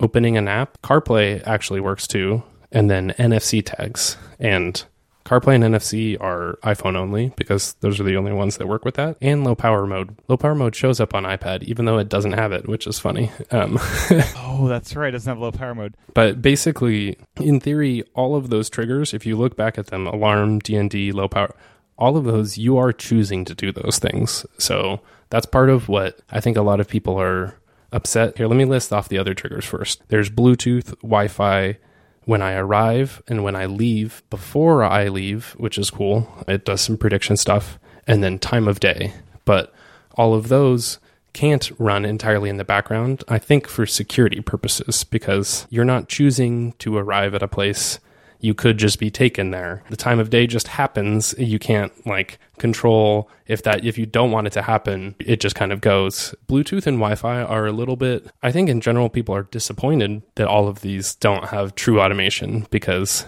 [0.00, 0.80] opening an app.
[0.82, 2.42] CarPlay actually works too.
[2.72, 4.16] And then NFC tags.
[4.38, 4.84] And
[5.26, 8.94] CarPlay and NFC are iPhone only because those are the only ones that work with
[8.94, 9.16] that.
[9.20, 10.16] And low power mode.
[10.28, 12.98] Low power mode shows up on iPad even though it doesn't have it, which is
[12.98, 13.30] funny.
[13.50, 13.78] Um,
[14.36, 15.08] Oh, that's right.
[15.08, 15.94] It doesn't have low power mode.
[16.14, 20.60] but basically, in theory, all of those triggers, if you look back at them, alarm,
[20.62, 21.54] DND, low power,
[21.98, 24.46] all of those, you are choosing to do those things.
[24.58, 27.58] So that's part of what I think a lot of people are
[27.92, 28.36] upset.
[28.38, 30.02] Here, let me list off the other triggers first.
[30.08, 31.78] There's Bluetooth, Wi Fi,
[32.26, 36.28] when I arrive and when I leave, before I leave, which is cool.
[36.46, 39.14] It does some prediction stuff, and then time of day.
[39.44, 39.72] But
[40.16, 40.98] all of those
[41.32, 46.72] can't run entirely in the background, I think for security purposes, because you're not choosing
[46.78, 48.00] to arrive at a place
[48.40, 49.82] you could just be taken there.
[49.90, 51.34] The time of day just happens.
[51.38, 55.54] You can't like control if that if you don't want it to happen, it just
[55.54, 56.34] kind of goes.
[56.48, 60.48] Bluetooth and Wi-Fi are a little bit I think in general people are disappointed that
[60.48, 63.26] all of these don't have true automation because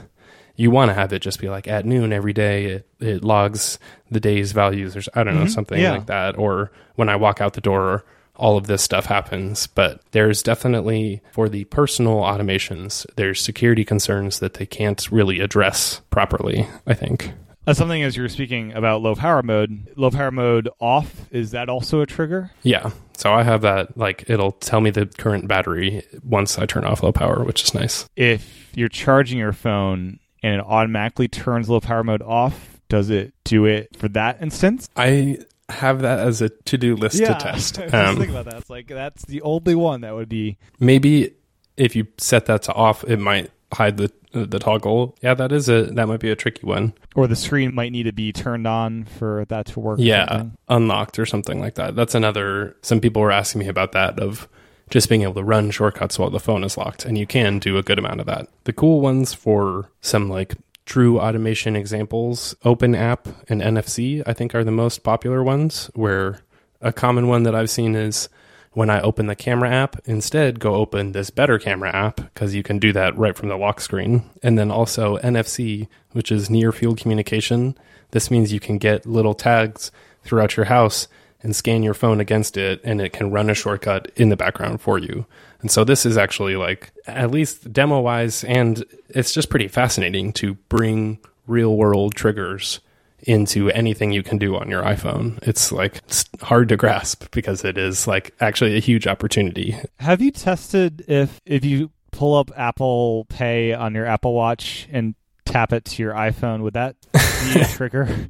[0.56, 3.78] you want to have it just be like at noon every day it, it logs
[4.10, 5.50] the day's values or I don't know mm-hmm.
[5.50, 5.92] something Yeah.
[5.92, 8.04] like that or when I walk out the door
[8.38, 14.38] all of this stuff happens but there's definitely for the personal automations there's security concerns
[14.38, 17.32] that they can't really address properly I think
[17.66, 21.50] Uh, something as you were speaking about low power mode, low power mode off, is
[21.50, 22.50] that also a trigger?
[22.62, 26.84] yeah so I have that like it'll tell me the current battery once I turn
[26.84, 31.68] off low power which is nice If you're charging your phone and it automatically turns
[31.68, 34.88] low power mode off, does it do it for that instance?
[34.96, 38.54] I have that as a to-do list to test I was Um, thinking about that.
[38.60, 41.34] It's like that's the only one that would be maybe
[41.76, 45.68] if you set that to off it might hide the the toggle yeah that is
[45.68, 48.66] a that might be a tricky one or the screen might need to be turned
[48.66, 49.98] on for that to work.
[50.00, 50.56] yeah something.
[50.68, 54.48] unlocked or something like that that's another some people were asking me about that of
[54.90, 57.76] just being able to run shortcuts while the phone is locked and you can do
[57.76, 60.54] a good amount of that the cool ones for some like
[60.88, 66.40] true automation examples open app and nfc i think are the most popular ones where
[66.80, 68.30] a common one that i've seen is
[68.78, 72.62] when I open the camera app, instead go open this better camera app because you
[72.62, 74.30] can do that right from the lock screen.
[74.40, 77.76] And then also NFC, which is near field communication.
[78.12, 79.90] This means you can get little tags
[80.22, 81.08] throughout your house
[81.42, 84.80] and scan your phone against it, and it can run a shortcut in the background
[84.80, 85.26] for you.
[85.60, 90.32] And so this is actually like, at least demo wise, and it's just pretty fascinating
[90.34, 92.80] to bring real world triggers
[93.22, 95.38] into anything you can do on your iPhone.
[95.42, 99.76] It's like it's hard to grasp because it is like actually a huge opportunity.
[99.98, 105.14] Have you tested if if you pull up Apple Pay on your Apple Watch and
[105.44, 108.28] tap it to your iPhone, would that be a trigger?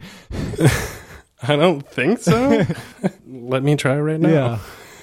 [1.43, 2.64] I don't think so.
[3.26, 4.61] Let me try right now.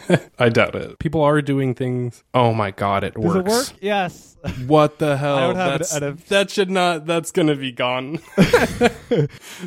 [0.40, 1.00] I doubt it.
[1.00, 2.24] People are doing things.
[2.34, 3.38] Oh my god, it Does works.
[3.38, 3.68] it work?
[3.82, 4.32] Yes.
[4.68, 5.38] What the hell?
[5.38, 7.06] I would have That's- at a- that should not.
[7.08, 8.20] That's gonna be gone.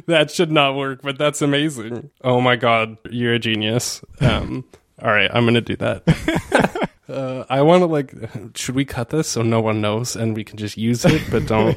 [0.07, 1.01] that should not work.
[1.03, 2.11] But that's amazing.
[2.23, 4.03] Oh my god, you're a genius.
[4.21, 4.65] Um,
[5.03, 6.89] all right, I'm gonna do that.
[7.09, 8.15] uh, I want to like.
[8.57, 11.47] Should we cut this so no one knows and we can just use it, but
[11.47, 11.77] don't?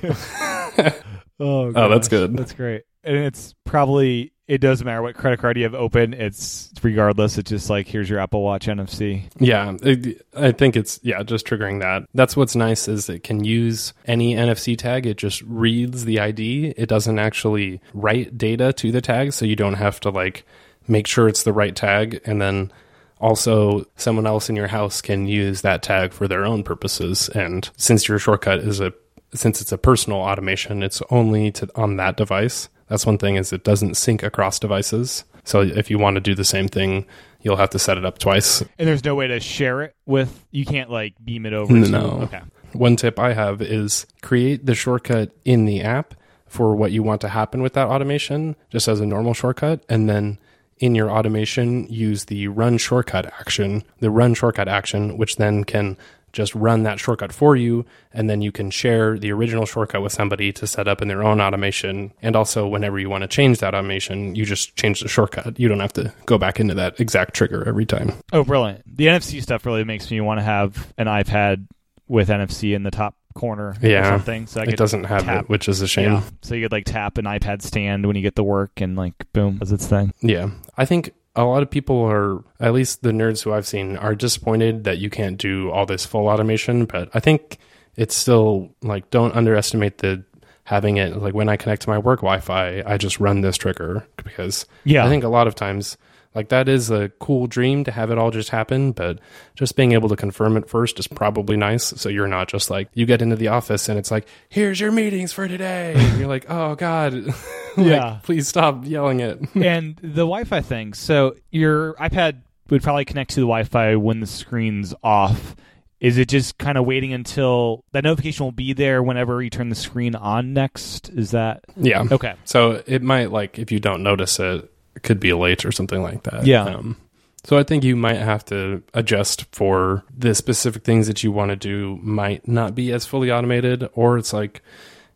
[1.39, 2.37] Oh, Oh, that's good.
[2.37, 2.83] That's great.
[3.03, 6.13] And it's probably it doesn't matter what credit card you have open.
[6.13, 7.37] It's regardless.
[7.37, 9.23] It's just like here's your Apple Watch NFC.
[9.39, 12.03] Yeah, it, I think it's yeah, just triggering that.
[12.13, 15.05] That's what's nice is it can use any NFC tag.
[15.05, 16.73] It just reads the ID.
[16.75, 20.45] It doesn't actually write data to the tag, so you don't have to like
[20.85, 22.73] make sure it's the right tag and then
[23.21, 27.69] also someone else in your house can use that tag for their own purposes and
[27.77, 28.91] since your shortcut is a
[29.31, 33.51] since it's a personal automation it's only to on that device that's one thing is
[33.51, 37.05] it doesn't sync across devices so if you want to do the same thing
[37.41, 40.45] you'll have to set it up twice And there's no way to share it with.
[40.51, 41.73] You can't like beam it over.
[41.73, 42.19] to- No.
[42.23, 42.41] Okay.
[42.73, 46.13] One tip I have is create the shortcut in the app
[46.47, 49.83] for what you want to happen with that automation, just as a normal shortcut.
[49.89, 50.37] And then
[50.77, 55.97] in your automation, use the run shortcut action, the run shortcut action, which then can
[56.33, 57.85] just run that shortcut for you.
[58.13, 61.23] And then you can share the original shortcut with somebody to set up in their
[61.23, 62.13] own automation.
[62.21, 65.59] And also, whenever you want to change that automation, you just change the shortcut.
[65.59, 68.13] You don't have to go back into that exact trigger every time.
[68.33, 68.83] Oh, brilliant.
[68.85, 71.67] The NFC stuff really makes me want to have an iPad
[72.07, 74.09] with NFC in the top corner or Yeah.
[74.09, 74.45] something.
[74.47, 75.43] So I It doesn't have tap.
[75.45, 76.11] it, which is a shame.
[76.11, 76.21] Yeah.
[76.41, 79.13] So you could like tap an iPad stand when you get the work and like
[79.31, 80.13] boom, does its thing.
[80.21, 80.49] Yeah.
[80.77, 84.15] I think a lot of people are, at least the nerds who I've seen, are
[84.15, 86.85] disappointed that you can't do all this full automation.
[86.85, 87.57] But I think
[87.95, 90.23] it's still like, don't underestimate the
[90.65, 91.17] having it.
[91.17, 94.65] Like when I connect to my work Wi Fi, I just run this trigger because
[94.83, 95.05] Yeah.
[95.05, 95.97] I think a lot of times,
[96.33, 99.19] like that is a cool dream to have it all just happen, but
[99.55, 101.85] just being able to confirm it first is probably nice.
[101.85, 104.91] So you're not just like you get into the office and it's like, here's your
[104.91, 105.93] meetings for today.
[105.97, 107.35] And you're like, oh God, like,
[107.77, 108.19] Yeah.
[108.23, 109.39] please stop yelling it.
[109.55, 110.93] and the Wi-Fi thing.
[110.93, 115.55] So your iPad would probably connect to the Wi-Fi when the screen's off.
[115.99, 119.69] Is it just kind of waiting until that notification will be there whenever you turn
[119.69, 121.09] the screen on next?
[121.09, 122.05] Is that Yeah.
[122.11, 122.33] okay?
[122.45, 124.70] So it might like if you don't notice it
[125.03, 126.45] could be late or something like that.
[126.45, 126.65] Yeah.
[126.65, 126.97] Um,
[127.43, 131.49] so I think you might have to adjust for the specific things that you want
[131.49, 134.61] to do might not be as fully automated, or it's like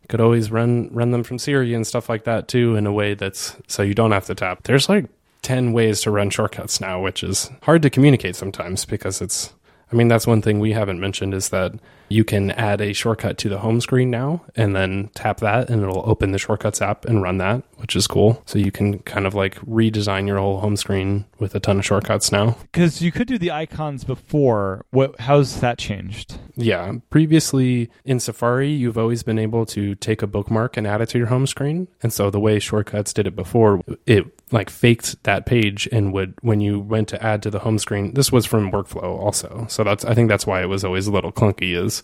[0.02, 2.92] you could always run run them from Siri and stuff like that too in a
[2.92, 4.64] way that's so you don't have to tap.
[4.64, 5.06] There's like
[5.42, 9.52] ten ways to run shortcuts now, which is hard to communicate sometimes because it's.
[9.92, 11.72] I mean, that's one thing we haven't mentioned is that
[12.08, 15.82] You can add a shortcut to the home screen now and then tap that and
[15.82, 18.42] it'll open the shortcuts app and run that, which is cool.
[18.46, 21.84] So you can kind of like redesign your whole home screen with a ton of
[21.84, 22.56] shortcuts now.
[22.62, 24.84] Because you could do the icons before.
[24.90, 25.20] What?
[25.20, 26.38] How's that changed?
[26.56, 26.92] Yeah.
[27.10, 31.18] Previously in Safari, you've always been able to take a bookmark and add it to
[31.18, 31.88] your home screen.
[32.02, 36.34] And so the way shortcuts did it before, it like faked that page and would
[36.40, 39.82] when you went to add to the home screen this was from workflow also so
[39.82, 41.95] that's i think that's why it was always a little clunky is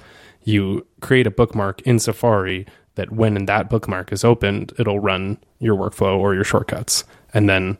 [0.44, 5.76] you create a bookmark in safari that when that bookmark is opened it'll run your
[5.76, 7.78] workflow or your shortcuts and then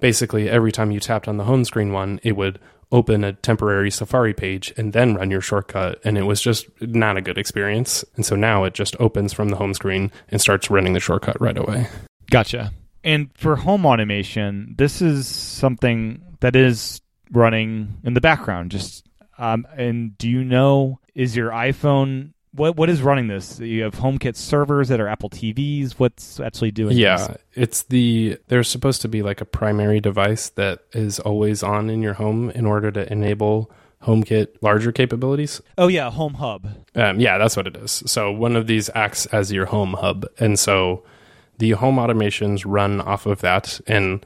[0.00, 2.58] basically every time you tapped on the home screen one it would
[2.90, 7.18] open a temporary safari page and then run your shortcut and it was just not
[7.18, 10.70] a good experience and so now it just opens from the home screen and starts
[10.70, 11.86] running the shortcut right away
[12.30, 12.72] Gotcha.
[13.04, 17.00] And for home automation, this is something that is
[17.32, 18.70] running in the background.
[18.70, 19.06] Just
[19.38, 23.60] um, and do you know is your iPhone what what is running this?
[23.60, 25.92] You have HomeKit servers that are Apple TVs.
[25.92, 26.96] What's actually doing?
[26.96, 27.36] Yeah, this?
[27.54, 32.00] it's the there's supposed to be like a primary device that is always on in
[32.00, 33.70] your home in order to enable
[34.02, 35.60] HomeKit larger capabilities.
[35.76, 36.68] Oh yeah, Home Hub.
[36.94, 38.02] Um, yeah, that's what it is.
[38.06, 41.04] So one of these acts as your home hub, and so
[41.58, 43.78] the home automations run off of that.
[43.86, 44.24] And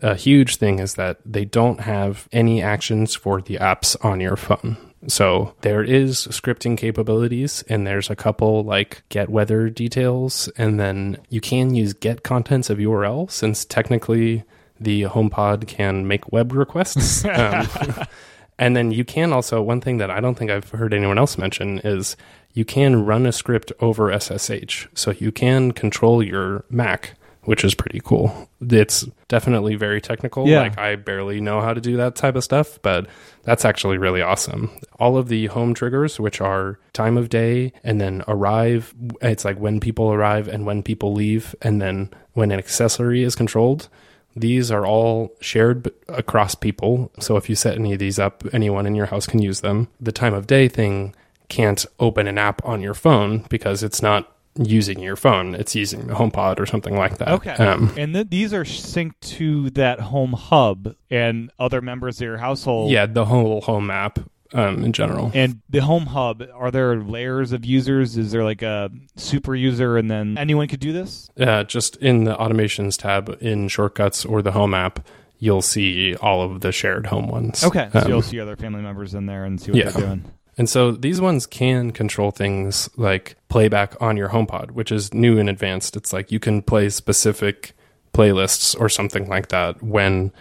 [0.00, 4.36] a huge thing is that they don't have any actions for the apps on your
[4.36, 4.89] phone.
[5.06, 11.18] So there is scripting capabilities, and there's a couple like get weather details, and then
[11.30, 14.44] you can use get contents of URL since technically
[14.78, 17.24] the HomePod can make web requests.
[17.26, 17.68] um,
[18.58, 21.38] and then you can also one thing that I don't think I've heard anyone else
[21.38, 22.16] mention is
[22.52, 24.86] you can run a script over SSH.
[24.94, 28.48] So you can control your Mac, which is pretty cool.
[28.60, 30.48] It's definitely very technical.
[30.48, 30.62] Yeah.
[30.62, 33.06] Like I barely know how to do that type of stuff, but
[33.50, 34.70] that's actually really awesome.
[35.00, 39.58] All of the home triggers, which are time of day and then arrive, it's like
[39.58, 43.88] when people arrive and when people leave, and then when an accessory is controlled.
[44.36, 47.10] These are all shared across people.
[47.18, 49.88] So if you set any of these up, anyone in your house can use them.
[50.00, 51.12] The time of day thing
[51.48, 55.54] can't open an app on your phone because it's not using your phone.
[55.54, 57.28] It's using the HomePod or something like that.
[57.28, 57.52] Okay.
[57.52, 62.38] Um, and th- these are synced to that Home Hub and other members of your
[62.38, 62.90] household.
[62.90, 64.18] yeah, the whole home app
[64.52, 65.30] um, in general.
[65.34, 68.16] And the Home Hub, are there layers of users?
[68.16, 71.30] Is there like a super user and then anyone could do this?
[71.38, 75.06] Uh, just in the automations tab in Shortcuts or the Home app,
[75.38, 77.62] you'll see all of the shared home ones.
[77.64, 77.88] Okay.
[77.92, 79.90] So Um, you'll see other family members in there and see what Yeah.
[79.90, 80.24] they're doing.
[80.60, 85.38] And so these ones can control things like playback on your HomePod, which is new
[85.38, 85.96] and advanced.
[85.96, 87.72] It's like you can play specific
[88.12, 90.32] playlists or something like that when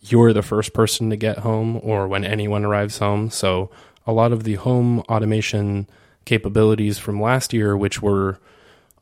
[0.00, 3.28] you're the first person to get home or when anyone arrives home.
[3.28, 3.68] So
[4.06, 5.86] a lot of the home automation
[6.24, 8.38] capabilities from last year, which were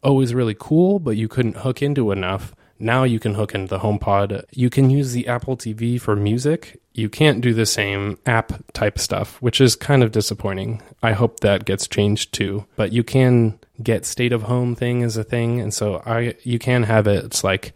[0.02, 2.56] always really cool, but you couldn't hook into enough.
[2.76, 4.42] Now you can hook into the HomePod.
[4.50, 6.80] You can use the Apple TV for music.
[6.96, 10.80] You can't do the same app type stuff, which is kind of disappointing.
[11.02, 12.64] I hope that gets changed too.
[12.74, 16.58] But you can get state of home thing as a thing, and so I you
[16.58, 17.24] can have it.
[17.24, 17.74] It's like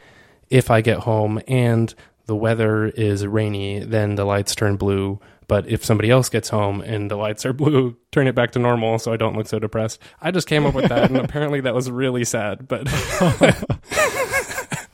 [0.49, 1.95] if I get home and
[2.27, 5.21] the weather is rainy, then the lights turn blue.
[5.49, 8.59] But if somebody else gets home and the lights are blue, turn it back to
[8.59, 10.01] normal so I don't look so depressed.
[10.23, 12.69] I just came up with that, and apparently that was really sad.
[12.69, 12.87] But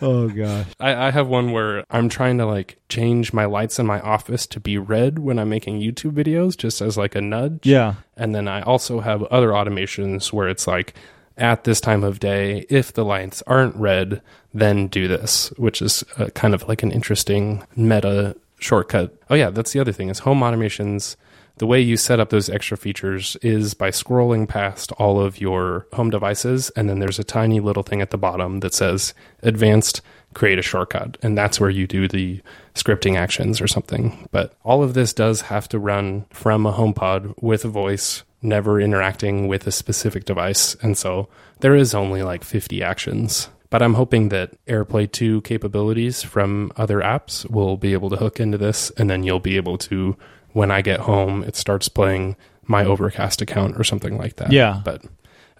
[0.03, 0.67] Oh gosh.
[0.79, 4.47] I, I have one where I'm trying to like change my lights in my office
[4.49, 7.65] to be red when I'm making YouTube videos, just as like a nudge.
[7.65, 7.95] Yeah.
[8.17, 10.95] And then I also have other automations where it's like,
[11.39, 14.23] at this time of day, if the lights aren't red,
[14.55, 19.15] then do this, which is uh, kind of like an interesting meta shortcut.
[19.29, 21.17] Oh yeah, that's the other thing is home automations.
[21.59, 25.87] The way you set up those extra features is by scrolling past all of your
[25.95, 30.03] home devices, and then there's a tiny little thing at the bottom that says advanced
[30.35, 31.17] create a shortcut.
[31.23, 32.43] And that's where you do the
[32.75, 34.29] scripting actions or something.
[34.31, 38.79] But all of this does have to run from a homepod with a voice never
[38.79, 40.75] interacting with a specific device.
[40.83, 41.29] And so
[41.61, 43.49] there is only like 50 actions.
[43.69, 48.39] But i'm hoping that airplay 2 capabilities from other apps will be able to hook
[48.39, 50.17] into this and then you'll be able to
[50.57, 52.35] when i get home it starts playing
[52.65, 54.81] my overcast account or something like that Yeah.
[54.85, 55.03] but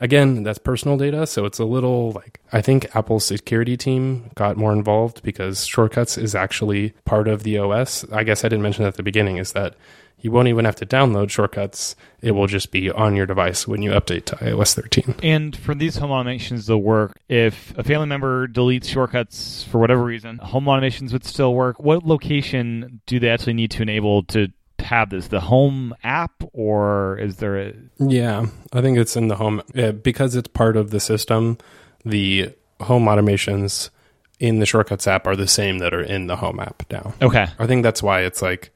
[0.01, 4.57] again that's personal data so it's a little like i think apple's security team got
[4.57, 8.83] more involved because shortcuts is actually part of the os i guess i didn't mention
[8.85, 9.75] that at the beginning is that
[10.19, 13.81] you won't even have to download shortcuts it will just be on your device when
[13.83, 18.07] you update to ios 13 And for these home automations to work, if a family
[18.07, 21.79] member deletes shortcuts for whatever reason, home automations would still work.
[21.79, 24.49] What location do they actually need to enable to
[24.87, 25.29] have this?
[25.29, 29.93] The home app, or is there a Yeah, I think it's in the home uh,
[29.93, 31.59] because it's part of the system.
[32.05, 33.91] The home automations
[34.39, 37.15] in the shortcuts app are the same that are in the home app now.
[37.23, 37.47] okay?
[37.59, 38.71] I think that's why it's like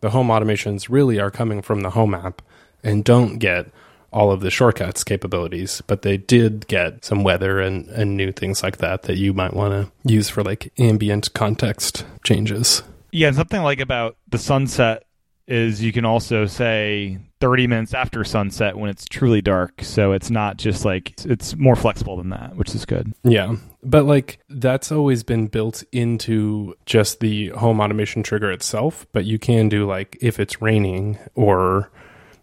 [0.00, 2.42] the home automations really are coming from the home app
[2.82, 3.70] and don't get
[4.12, 8.62] all of the shortcuts capabilities, but they did get some weather and, and new things
[8.62, 12.82] like that that you might want to use for like ambient context changes.
[13.10, 15.04] Yeah, something like about the sunset
[15.52, 19.82] is you can also say 30 minutes after sunset when it's truly dark.
[19.84, 23.12] So it's not just like it's more flexible than that, which is good.
[23.22, 23.56] Yeah.
[23.82, 29.38] But like that's always been built into just the home automation trigger itself, but you
[29.38, 31.90] can do like if it's raining or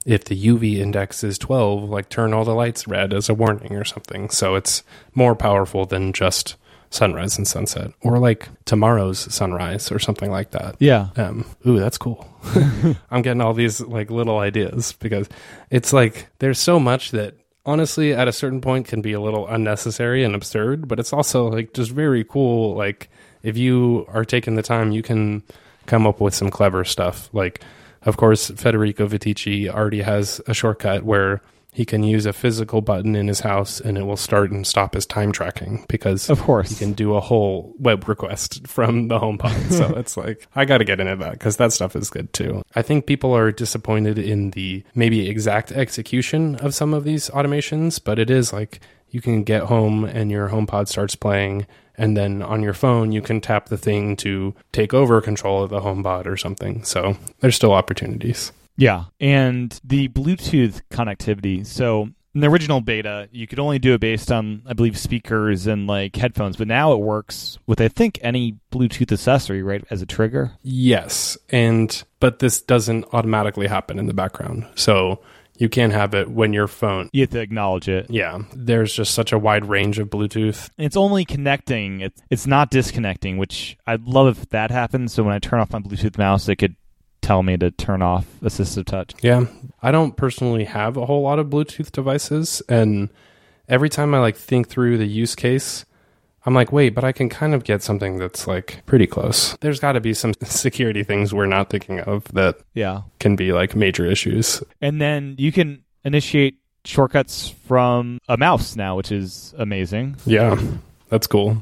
[0.05, 3.75] if the UV index is 12, like turn all the lights red as a warning
[3.75, 4.29] or something.
[4.29, 4.83] So it's
[5.15, 6.55] more powerful than just
[6.91, 10.75] sunrise and sunset or like tomorrow's sunrise or something like that.
[10.79, 11.09] Yeah.
[11.15, 12.27] Um, ooh, that's cool.
[13.11, 15.29] I'm getting all these like little ideas because
[15.69, 17.35] it's like there's so much that
[17.65, 21.49] honestly at a certain point can be a little unnecessary and absurd, but it's also
[21.49, 22.75] like just very cool.
[22.75, 23.09] Like
[23.43, 25.43] if you are taking the time, you can
[25.85, 27.29] come up with some clever stuff.
[27.33, 27.61] Like,
[28.03, 33.15] of course, Federico Viticci already has a shortcut where he can use a physical button
[33.15, 36.69] in his house and it will start and stop his time tracking because Of course.
[36.69, 39.71] he can do a whole web request from the HomePod.
[39.77, 42.63] so it's like I got to get into that because that stuff is good too.
[42.75, 47.99] I think people are disappointed in the maybe exact execution of some of these automations,
[48.03, 48.79] but it is like
[49.11, 51.65] you can get home and your HomePod starts playing.
[51.95, 55.69] And then on your phone, you can tap the thing to take over control of
[55.69, 56.83] the HomePod or something.
[56.85, 58.53] So there's still opportunities.
[58.79, 59.05] Yeah.
[59.19, 61.65] And the Bluetooth connectivity.
[61.65, 65.67] So in the original beta, you could only do it based on, I believe, speakers
[65.67, 70.01] and like headphones, but now it works with, I think, any Bluetooth accessory, right, as
[70.01, 70.53] a trigger.
[70.61, 74.65] Yes, and but this doesn't automatically happen in the background.
[74.75, 75.21] So
[75.57, 77.09] you can't have it when your phone.
[77.11, 78.09] You have to acknowledge it.
[78.09, 80.69] Yeah, there's just such a wide range of Bluetooth.
[80.77, 82.01] It's only connecting.
[82.01, 85.11] It's it's not disconnecting, which I'd love if that happened.
[85.11, 86.75] So when I turn off my Bluetooth mouse, it could
[87.29, 89.13] tell me to turn off assistive touch.
[89.21, 89.45] Yeah,
[89.83, 93.09] I don't personally have a whole lot of Bluetooth devices, and
[93.67, 95.85] every time I like think through the use case,
[96.43, 99.55] I'm like, wait, but I can kind of get something that's like pretty close.
[99.61, 103.01] There's got to be some security things we're not thinking of that Yeah.
[103.19, 104.63] can be like major issues.
[104.81, 110.15] And then you can initiate shortcuts from a mouse now, which is amazing.
[110.25, 110.59] Yeah,
[111.09, 111.61] that's cool.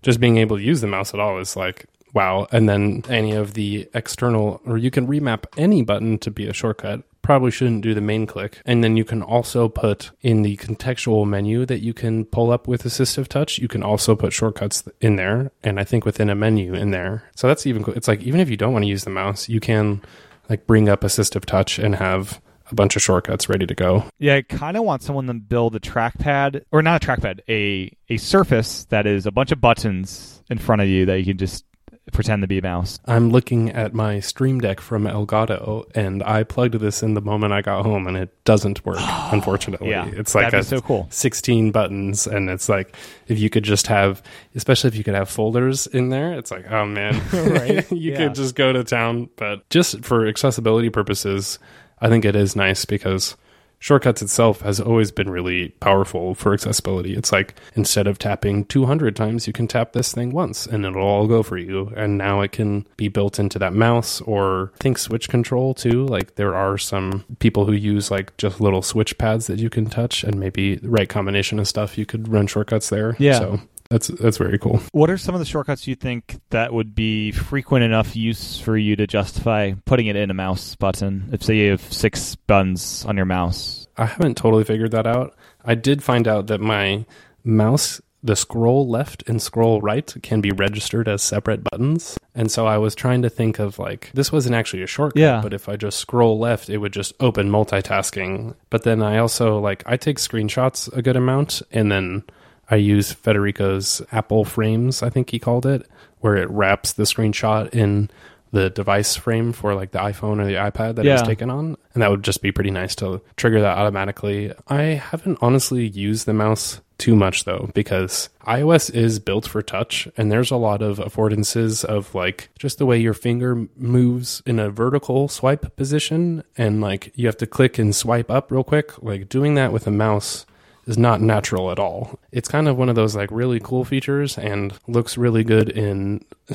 [0.00, 2.46] Just being able to use the mouse at all is like wow.
[2.52, 6.52] And then any of the external, or you can remap any button to be a
[6.52, 7.02] shortcut.
[7.22, 8.60] Probably shouldn't do the main click.
[8.66, 12.66] And then you can also put in the contextual menu that you can pull up
[12.66, 15.52] with assistive touch, you can also put shortcuts in there.
[15.62, 17.30] And I think within a menu in there.
[17.36, 17.84] So that's even.
[17.94, 20.02] It's like even if you don't want to use the mouse, you can
[20.48, 22.40] like bring up assistive touch and have
[22.72, 24.04] a bunch of shortcuts ready to go.
[24.18, 27.96] Yeah, I kind of want someone to build a trackpad, or not a trackpad, a
[28.12, 31.38] a surface that is a bunch of buttons in front of you that you can
[31.38, 31.64] just
[32.10, 32.98] pretend to be a mouse.
[33.04, 37.52] I'm looking at my Stream Deck from Elgato, and I plugged this in the moment
[37.52, 38.98] I got home, and it doesn't work.
[39.00, 41.06] unfortunately, Yeah, it's like a so cool.
[41.10, 42.96] 16 buttons, and it's like
[43.28, 44.22] if you could just have,
[44.54, 47.14] especially if you could have folders in there, it's like oh man,
[47.90, 48.16] you yeah.
[48.16, 49.30] could just go to town.
[49.36, 51.58] But just for accessibility purposes,
[52.00, 53.36] I think it is nice because.
[53.82, 57.16] Shortcuts itself has always been really powerful for accessibility.
[57.16, 61.02] It's like instead of tapping 200 times, you can tap this thing once and it'll
[61.02, 61.92] all go for you.
[61.96, 66.06] And now it can be built into that mouse or think switch control too.
[66.06, 69.86] Like there are some people who use like just little switch pads that you can
[69.86, 73.16] touch and maybe the right combination of stuff you could run shortcuts there.
[73.18, 73.40] Yeah.
[73.40, 73.60] So
[73.92, 74.80] that's that's very cool.
[74.92, 78.76] What are some of the shortcuts you think that would be frequent enough use for
[78.76, 81.28] you to justify putting it in a mouse button?
[81.32, 83.86] If say you have six buttons on your mouse.
[83.96, 85.36] I haven't totally figured that out.
[85.64, 87.04] I did find out that my
[87.44, 92.16] mouse, the scroll left and scroll right, can be registered as separate buttons.
[92.34, 95.40] And so I was trying to think of like, this wasn't actually a shortcut, Yeah.
[95.42, 98.54] but if I just scroll left, it would just open multitasking.
[98.70, 102.24] But then I also like, I take screenshots a good amount and then
[102.72, 105.86] I use Federico's Apple frames, I think he called it,
[106.20, 108.08] where it wraps the screenshot in
[108.50, 111.16] the device frame for like the iPhone or the iPad that Yeah.
[111.22, 111.76] taken on.
[111.94, 114.52] And that would just be pretty nice to trigger that automatically.
[114.68, 120.06] I haven't honestly used the mouse too much though, because iOS is built for touch
[120.16, 124.58] and there's a lot of affordances of like just the way your finger moves in
[124.58, 129.02] a vertical swipe position and like you have to click and swipe up real quick.
[129.02, 130.46] Like doing that with a mouse
[130.86, 132.18] is not natural at all.
[132.32, 136.24] It's kind of one of those like really cool features and looks really good in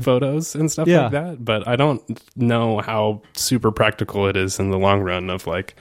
[0.00, 1.02] photos and stuff Yeah.
[1.04, 2.02] like that, but I don't
[2.36, 5.74] know how super practical it is in the long run of like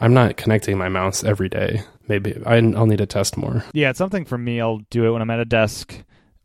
[0.00, 1.82] I'm not connecting my mouse every day.
[2.08, 3.64] Maybe I, I'll need to test more.
[3.72, 4.60] Yeah, it's something for me.
[4.60, 5.94] I'll do it when I'm at a desk,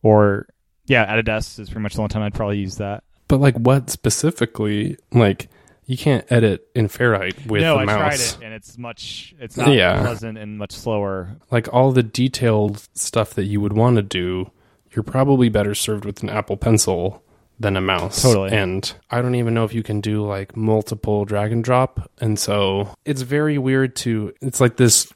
[0.03, 0.45] or
[0.85, 3.03] yeah, at a desk is pretty much the only time I'd probably use that.
[3.27, 5.49] But like what specifically like
[5.87, 7.97] you can't edit in Fahrenheit with no, the I mouse.
[7.97, 9.33] tried it, and it's much.
[9.39, 10.01] It's not Yeah.
[10.01, 11.37] pleasant and much slower.
[11.49, 14.51] like all the detailed stuff that you would want to do,
[14.93, 17.23] you're probably better served with an Apple Pencil
[17.59, 18.21] than a mouse.
[18.21, 18.51] Totally.
[18.51, 22.11] And I don't even know if you can do like multiple drag and drop.
[22.19, 25.11] And so it's very weird to, it's like this.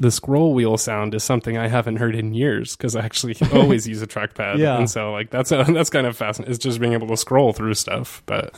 [0.00, 3.86] The scroll wheel sound is something I haven't heard in years because I actually always
[3.86, 4.58] use a trackpad.
[4.58, 4.76] Yeah.
[4.78, 6.52] And so like that's that's kind of fascinating.
[6.54, 8.22] It's just being able to scroll through stuff.
[8.26, 8.54] But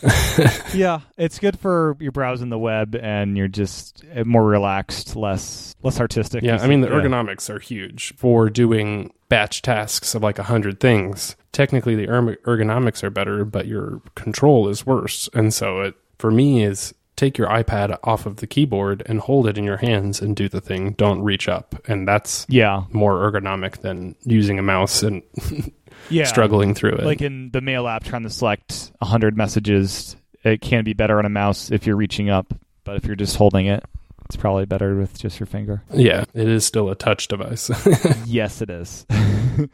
[0.74, 5.74] yeah, it's good for you're browsing the web and you're just uh, more relaxed, less
[5.82, 6.42] less artistic.
[6.42, 6.94] Yeah, I mean the Yeah.
[6.94, 11.36] ergonomics are huge for doing batch tasks of like a hundred things.
[11.52, 15.28] Technically, the erm- ergonomics are better, but your control is worse.
[15.34, 19.46] And so it for me is take your iPad off of the keyboard and hold
[19.46, 20.92] it in your hands and do the thing.
[20.92, 25.22] Don't reach up, and that's Yeah, more ergonomic than using a mouse and
[26.10, 26.24] yeah.
[26.24, 27.04] struggling through it.
[27.04, 31.26] Like in the mail app, trying to select hundred messages, it can be better on
[31.26, 32.52] a mouse if you're reaching up,
[32.84, 33.82] but if you're just holding it,
[34.26, 35.82] it's probably better with just your finger.
[35.94, 37.70] yeah, it is still a touch device.
[38.26, 39.06] yes, it is.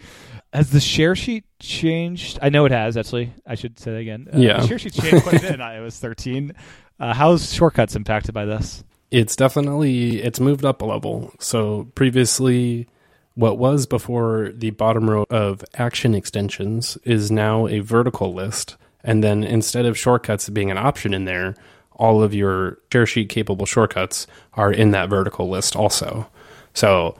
[0.52, 2.38] Has the share sheet changed?
[2.42, 2.96] I know it has.
[2.96, 4.28] Actually, I should say that again.
[4.32, 4.60] Uh, Yeah.
[4.60, 6.52] the share sheet changed quite a bit in iOS 13.
[7.00, 8.84] Uh, how's shortcuts impacted by this?
[9.10, 12.88] it's definitely it's moved up a level so previously
[13.34, 19.22] what was before the bottom row of action extensions is now a vertical list and
[19.22, 21.54] then instead of shortcuts being an option in there
[21.92, 26.26] all of your share sheet capable shortcuts are in that vertical list also
[26.72, 27.14] so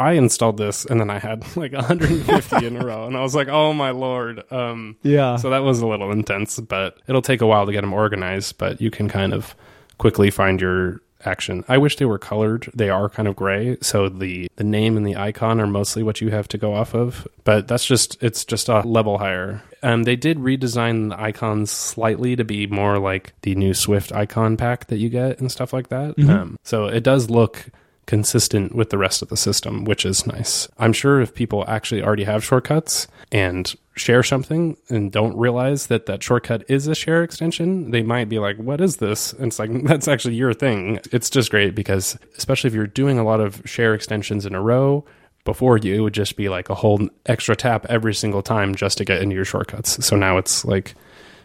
[0.00, 3.34] i installed this and then i had like 150 in a row and i was
[3.34, 5.36] like oh my lord um Yeah.
[5.36, 8.58] so that was a little intense, but it'll take a while to get them organized,
[8.58, 9.54] but you can kind of
[9.98, 11.62] quickly find your action.
[11.68, 12.70] I wish they were colored.
[12.74, 16.20] They are kind of gray, so the the name and the icon are mostly what
[16.22, 19.62] you have to go off of, but that's just it's just a level higher.
[19.82, 24.56] Um they did redesign the icons slightly to be more like the new Swift icon
[24.56, 26.14] pack that you get and stuff like that.
[26.26, 27.66] Um so it does look
[28.10, 30.66] consistent with the rest of the system, which is nice.
[30.78, 36.06] I'm sure if people actually already have shortcuts and share something and don't realize that
[36.06, 39.60] that shortcut is a share extension, they might be like, "What is this?" And it's
[39.60, 40.98] like that's actually your thing.
[41.12, 44.60] It's just great because especially if you're doing a lot of share extensions in a
[44.60, 45.04] row,
[45.44, 48.98] before you it would just be like a whole extra tap every single time just
[48.98, 50.04] to get into your shortcuts.
[50.04, 50.96] So now it's like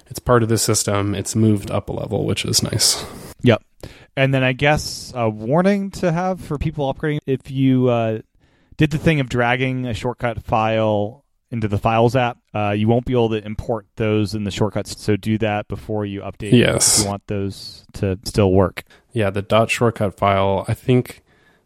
[0.08, 1.14] it's part of the system.
[1.14, 3.06] It's moved up a level, which is nice.
[3.44, 3.62] Yep.
[4.18, 8.20] And then I guess a warning to have for people upgrading if you uh,
[8.78, 13.06] did the thing of dragging a shortcut file into the Files app, uh, you won't
[13.06, 15.00] be able to import those in the shortcuts.
[15.02, 16.54] So do that before you update.
[16.54, 17.00] Yes.
[17.00, 18.84] If you want those to still work.
[19.14, 21.24] Yeah, the dot shortcut file, I think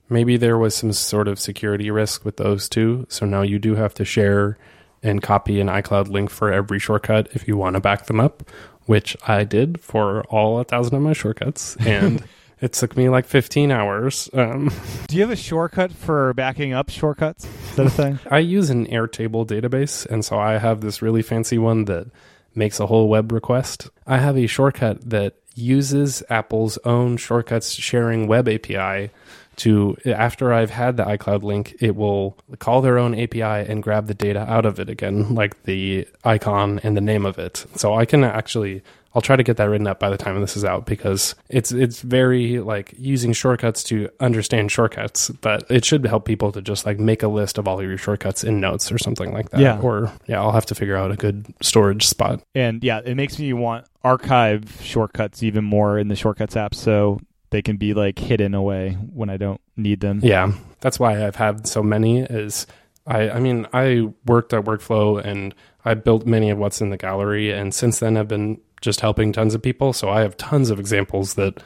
[0.10, 3.06] maybe there was some sort of security risk with those too.
[3.10, 4.58] So now you do have to share
[5.02, 8.44] and copy an iCloud link for every shortcut if you want to back them up,
[8.86, 11.78] which I did for all a thousand of my shortcuts.
[11.78, 12.24] And
[12.62, 14.30] it took me like 15 hours.
[14.34, 14.72] Um,
[15.08, 17.46] Do you have a shortcut for backing up shortcuts?
[17.46, 18.20] Is that a thing?
[18.30, 22.08] I use an Airtable database, and so I have this really fancy one that
[22.56, 23.90] makes a whole web request.
[24.06, 29.12] I have a shortcut that uses Apple's own shortcuts sharing web API
[29.58, 34.08] to after I've had the iCloud link, it will call their own API and grab
[34.08, 37.66] the data out of it again, like the icon and the name of it.
[37.76, 38.84] So I can actually
[39.14, 41.72] I'll try to get that written up by the time this is out because it's
[41.72, 46.86] it's very like using shortcuts to understand shortcuts, but it should help people to just
[46.86, 49.62] like make a list of all of your shortcuts in notes or something like that.
[49.62, 49.80] Yeah.
[49.80, 52.42] Or yeah, I'll have to figure out a good storage spot.
[52.54, 57.20] And yeah, it makes me want archive shortcuts even more in the shortcuts app so
[57.50, 60.20] they can be like hidden away when I don't need them.
[60.24, 60.52] Yeah,
[60.82, 62.22] that's why I've had so many.
[62.22, 62.68] Is
[63.08, 65.56] I I mean I worked at Workflow and
[65.86, 69.32] I built many of what's in the gallery, and since then I've been just helping
[69.32, 69.94] tons of people.
[69.94, 71.62] So I have tons of examples that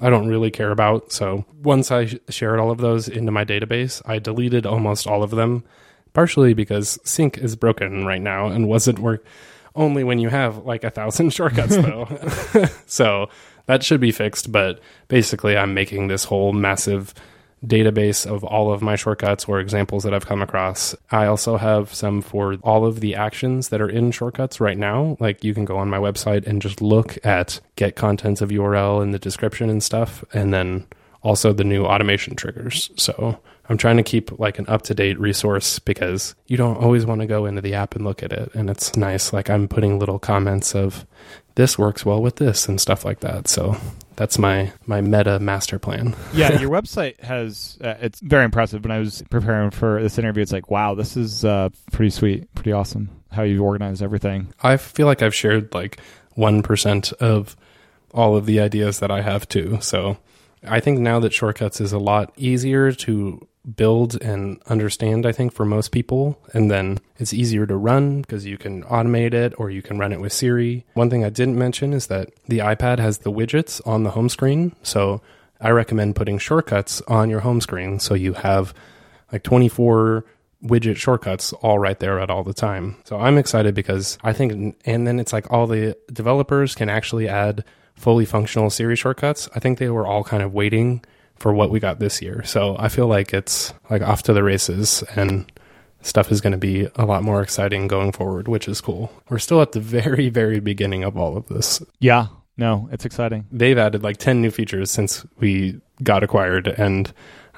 [0.00, 1.12] I don't really care about.
[1.12, 5.22] So once I sh- shared all of those into my database, I deleted almost all
[5.22, 5.64] of them,
[6.12, 9.24] partially because Sync is broken right now and wasn't work.
[9.74, 12.06] Only when you have like a thousand shortcuts though.
[12.86, 13.28] so
[13.66, 14.52] that should be fixed.
[14.52, 17.14] But basically, I'm making this whole massive
[17.66, 20.94] database of all of my shortcuts or examples that I've come across.
[21.10, 25.16] I also have some for all of the actions that are in shortcuts right now.
[25.20, 29.02] Like you can go on my website and just look at get contents of URL
[29.02, 30.86] in the description and stuff, and then
[31.22, 32.90] also the new automation triggers.
[32.96, 33.38] So
[33.68, 37.20] I'm trying to keep like an up to date resource because you don't always want
[37.20, 38.54] to go into the app and look at it.
[38.54, 39.32] And it's nice.
[39.32, 41.06] Like I'm putting little comments of
[41.56, 43.48] this works well with this and stuff like that.
[43.48, 43.76] So
[44.18, 46.16] that's my my meta master plan.
[46.34, 48.82] yeah, your website has uh, it's very impressive.
[48.82, 52.52] When I was preparing for this interview, it's like, wow, this is uh, pretty sweet,
[52.54, 53.10] pretty awesome.
[53.30, 54.52] How you organize everything.
[54.60, 56.00] I feel like I've shared like
[56.34, 57.56] one percent of
[58.12, 59.78] all of the ideas that I have too.
[59.80, 60.18] So
[60.66, 63.46] I think now that shortcuts is a lot easier to
[63.76, 66.38] build and understand, I think, for most people.
[66.52, 70.12] And then it's easier to run because you can automate it or you can run
[70.12, 70.86] it with Siri.
[70.94, 74.28] One thing I didn't mention is that the iPad has the widgets on the home
[74.28, 74.74] screen.
[74.82, 75.20] So
[75.60, 78.72] I recommend putting shortcuts on your home screen so you have
[79.32, 80.24] like 24
[80.64, 82.96] widget shortcuts all right there at all the time.
[83.04, 87.28] So I'm excited because I think, and then it's like all the developers can actually
[87.28, 87.64] add
[87.94, 89.48] fully functional Siri shortcuts.
[89.54, 91.04] I think they were all kind of waiting
[91.38, 92.42] for what we got this year.
[92.44, 95.50] So I feel like it's like off to the races and
[96.02, 99.12] stuff is going to be a lot more exciting going forward, which is cool.
[99.28, 101.82] We're still at the very, very beginning of all of this.
[102.00, 102.26] Yeah.
[102.56, 103.46] No, it's exciting.
[103.52, 107.12] They've added like 10 new features since we got acquired and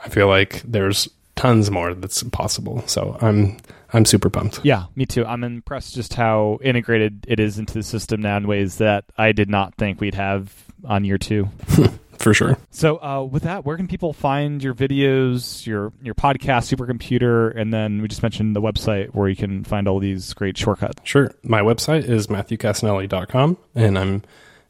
[0.05, 2.83] I feel like there's tons more that's possible.
[2.87, 3.57] So I'm
[3.93, 4.61] I'm super pumped.
[4.63, 5.25] Yeah, me too.
[5.25, 9.33] I'm impressed just how integrated it is into the system now in ways that I
[9.33, 10.53] did not think we'd have
[10.85, 11.49] on year 2.
[12.21, 12.59] for sure.
[12.71, 17.73] So, uh, with that, where can people find your videos, your your podcast, Supercomputer, and
[17.73, 21.01] then we just mentioned the website where you can find all these great shortcuts?
[21.05, 21.31] Sure.
[21.43, 24.23] My website is matthewcassinelli.com, and I'm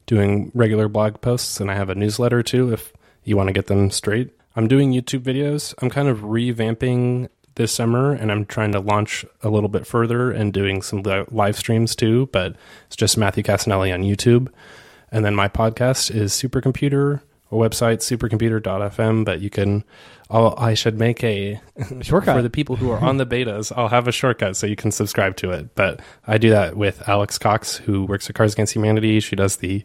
[0.06, 2.92] doing regular blog posts, and I have a newsletter too if
[3.24, 4.30] you want to get them straight.
[4.56, 5.74] I'm doing YouTube videos.
[5.80, 10.30] I'm kind of revamping this summer, and I'm trying to launch a little bit further
[10.30, 14.48] and doing some live streams too, but it's just Matthew Cassinelli on YouTube.
[15.12, 17.20] And then my podcast is Supercomputer
[17.56, 19.84] website supercomputer.fm but you can
[20.30, 21.60] I'll, i should make a
[22.00, 24.76] shortcut for the people who are on the betas i'll have a shortcut so you
[24.76, 28.52] can subscribe to it but i do that with alex cox who works at Cards
[28.52, 29.84] Against Humanity she does the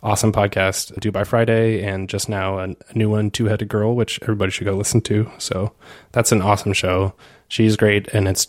[0.00, 4.20] awesome podcast Do By Friday and just now a, a new one two-headed girl which
[4.22, 5.72] everybody should go listen to so
[6.12, 7.14] that's an awesome show
[7.48, 8.48] she's great and it's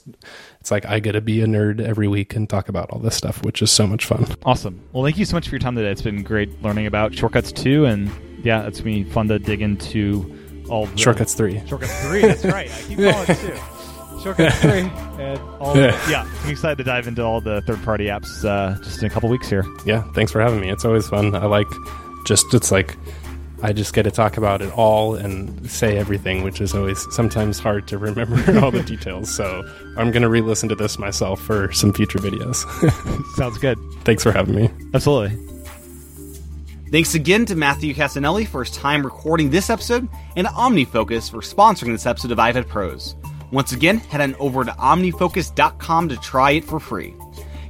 [0.59, 3.15] it's like I get to be a nerd every week and talk about all this
[3.15, 4.25] stuff, which is so much fun.
[4.43, 4.81] Awesome.
[4.91, 5.89] Well, thank you so much for your time today.
[5.89, 8.11] It's been great learning about shortcuts too, and
[8.43, 10.35] yeah, it's been fun to dig into
[10.69, 11.61] all the shortcuts three.
[11.67, 12.21] Shortcuts three.
[12.21, 12.71] That's right.
[12.71, 13.59] I keep calling it two.
[14.23, 14.91] Shortcuts three,
[15.23, 19.01] and all the, yeah, I'm excited to dive into all the third-party apps uh, just
[19.01, 19.63] in a couple weeks here.
[19.85, 20.69] Yeah, thanks for having me.
[20.69, 21.33] It's always fun.
[21.35, 21.67] I like
[22.25, 22.97] just it's like
[23.61, 27.59] I just get to talk about it all and say everything, which is always sometimes
[27.59, 29.33] hard to remember all the details.
[29.33, 29.63] So
[29.97, 32.65] I'm going to re listen to this myself for some future videos.
[33.35, 33.77] Sounds good.
[34.03, 34.69] Thanks for having me.
[34.93, 35.48] Absolutely.
[36.91, 41.91] Thanks again to Matthew Cassinelli for his time recording this episode and OmniFocus for sponsoring
[41.91, 43.15] this episode of iPad Pros.
[43.51, 47.13] Once again, head on over to omnifocus.com to try it for free.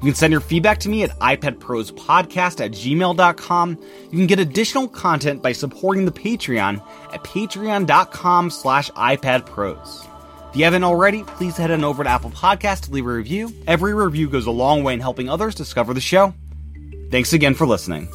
[0.01, 3.77] You can send your feedback to me at iPadProsPodcast at gmail.com.
[4.03, 6.81] You can get additional content by supporting the Patreon
[7.13, 10.07] at patreon.com slash iPadPros.
[10.49, 13.53] If you haven't already, please head on over to Apple Podcast to leave a review.
[13.67, 16.33] Every review goes a long way in helping others discover the show.
[17.11, 18.07] Thanks again for listening.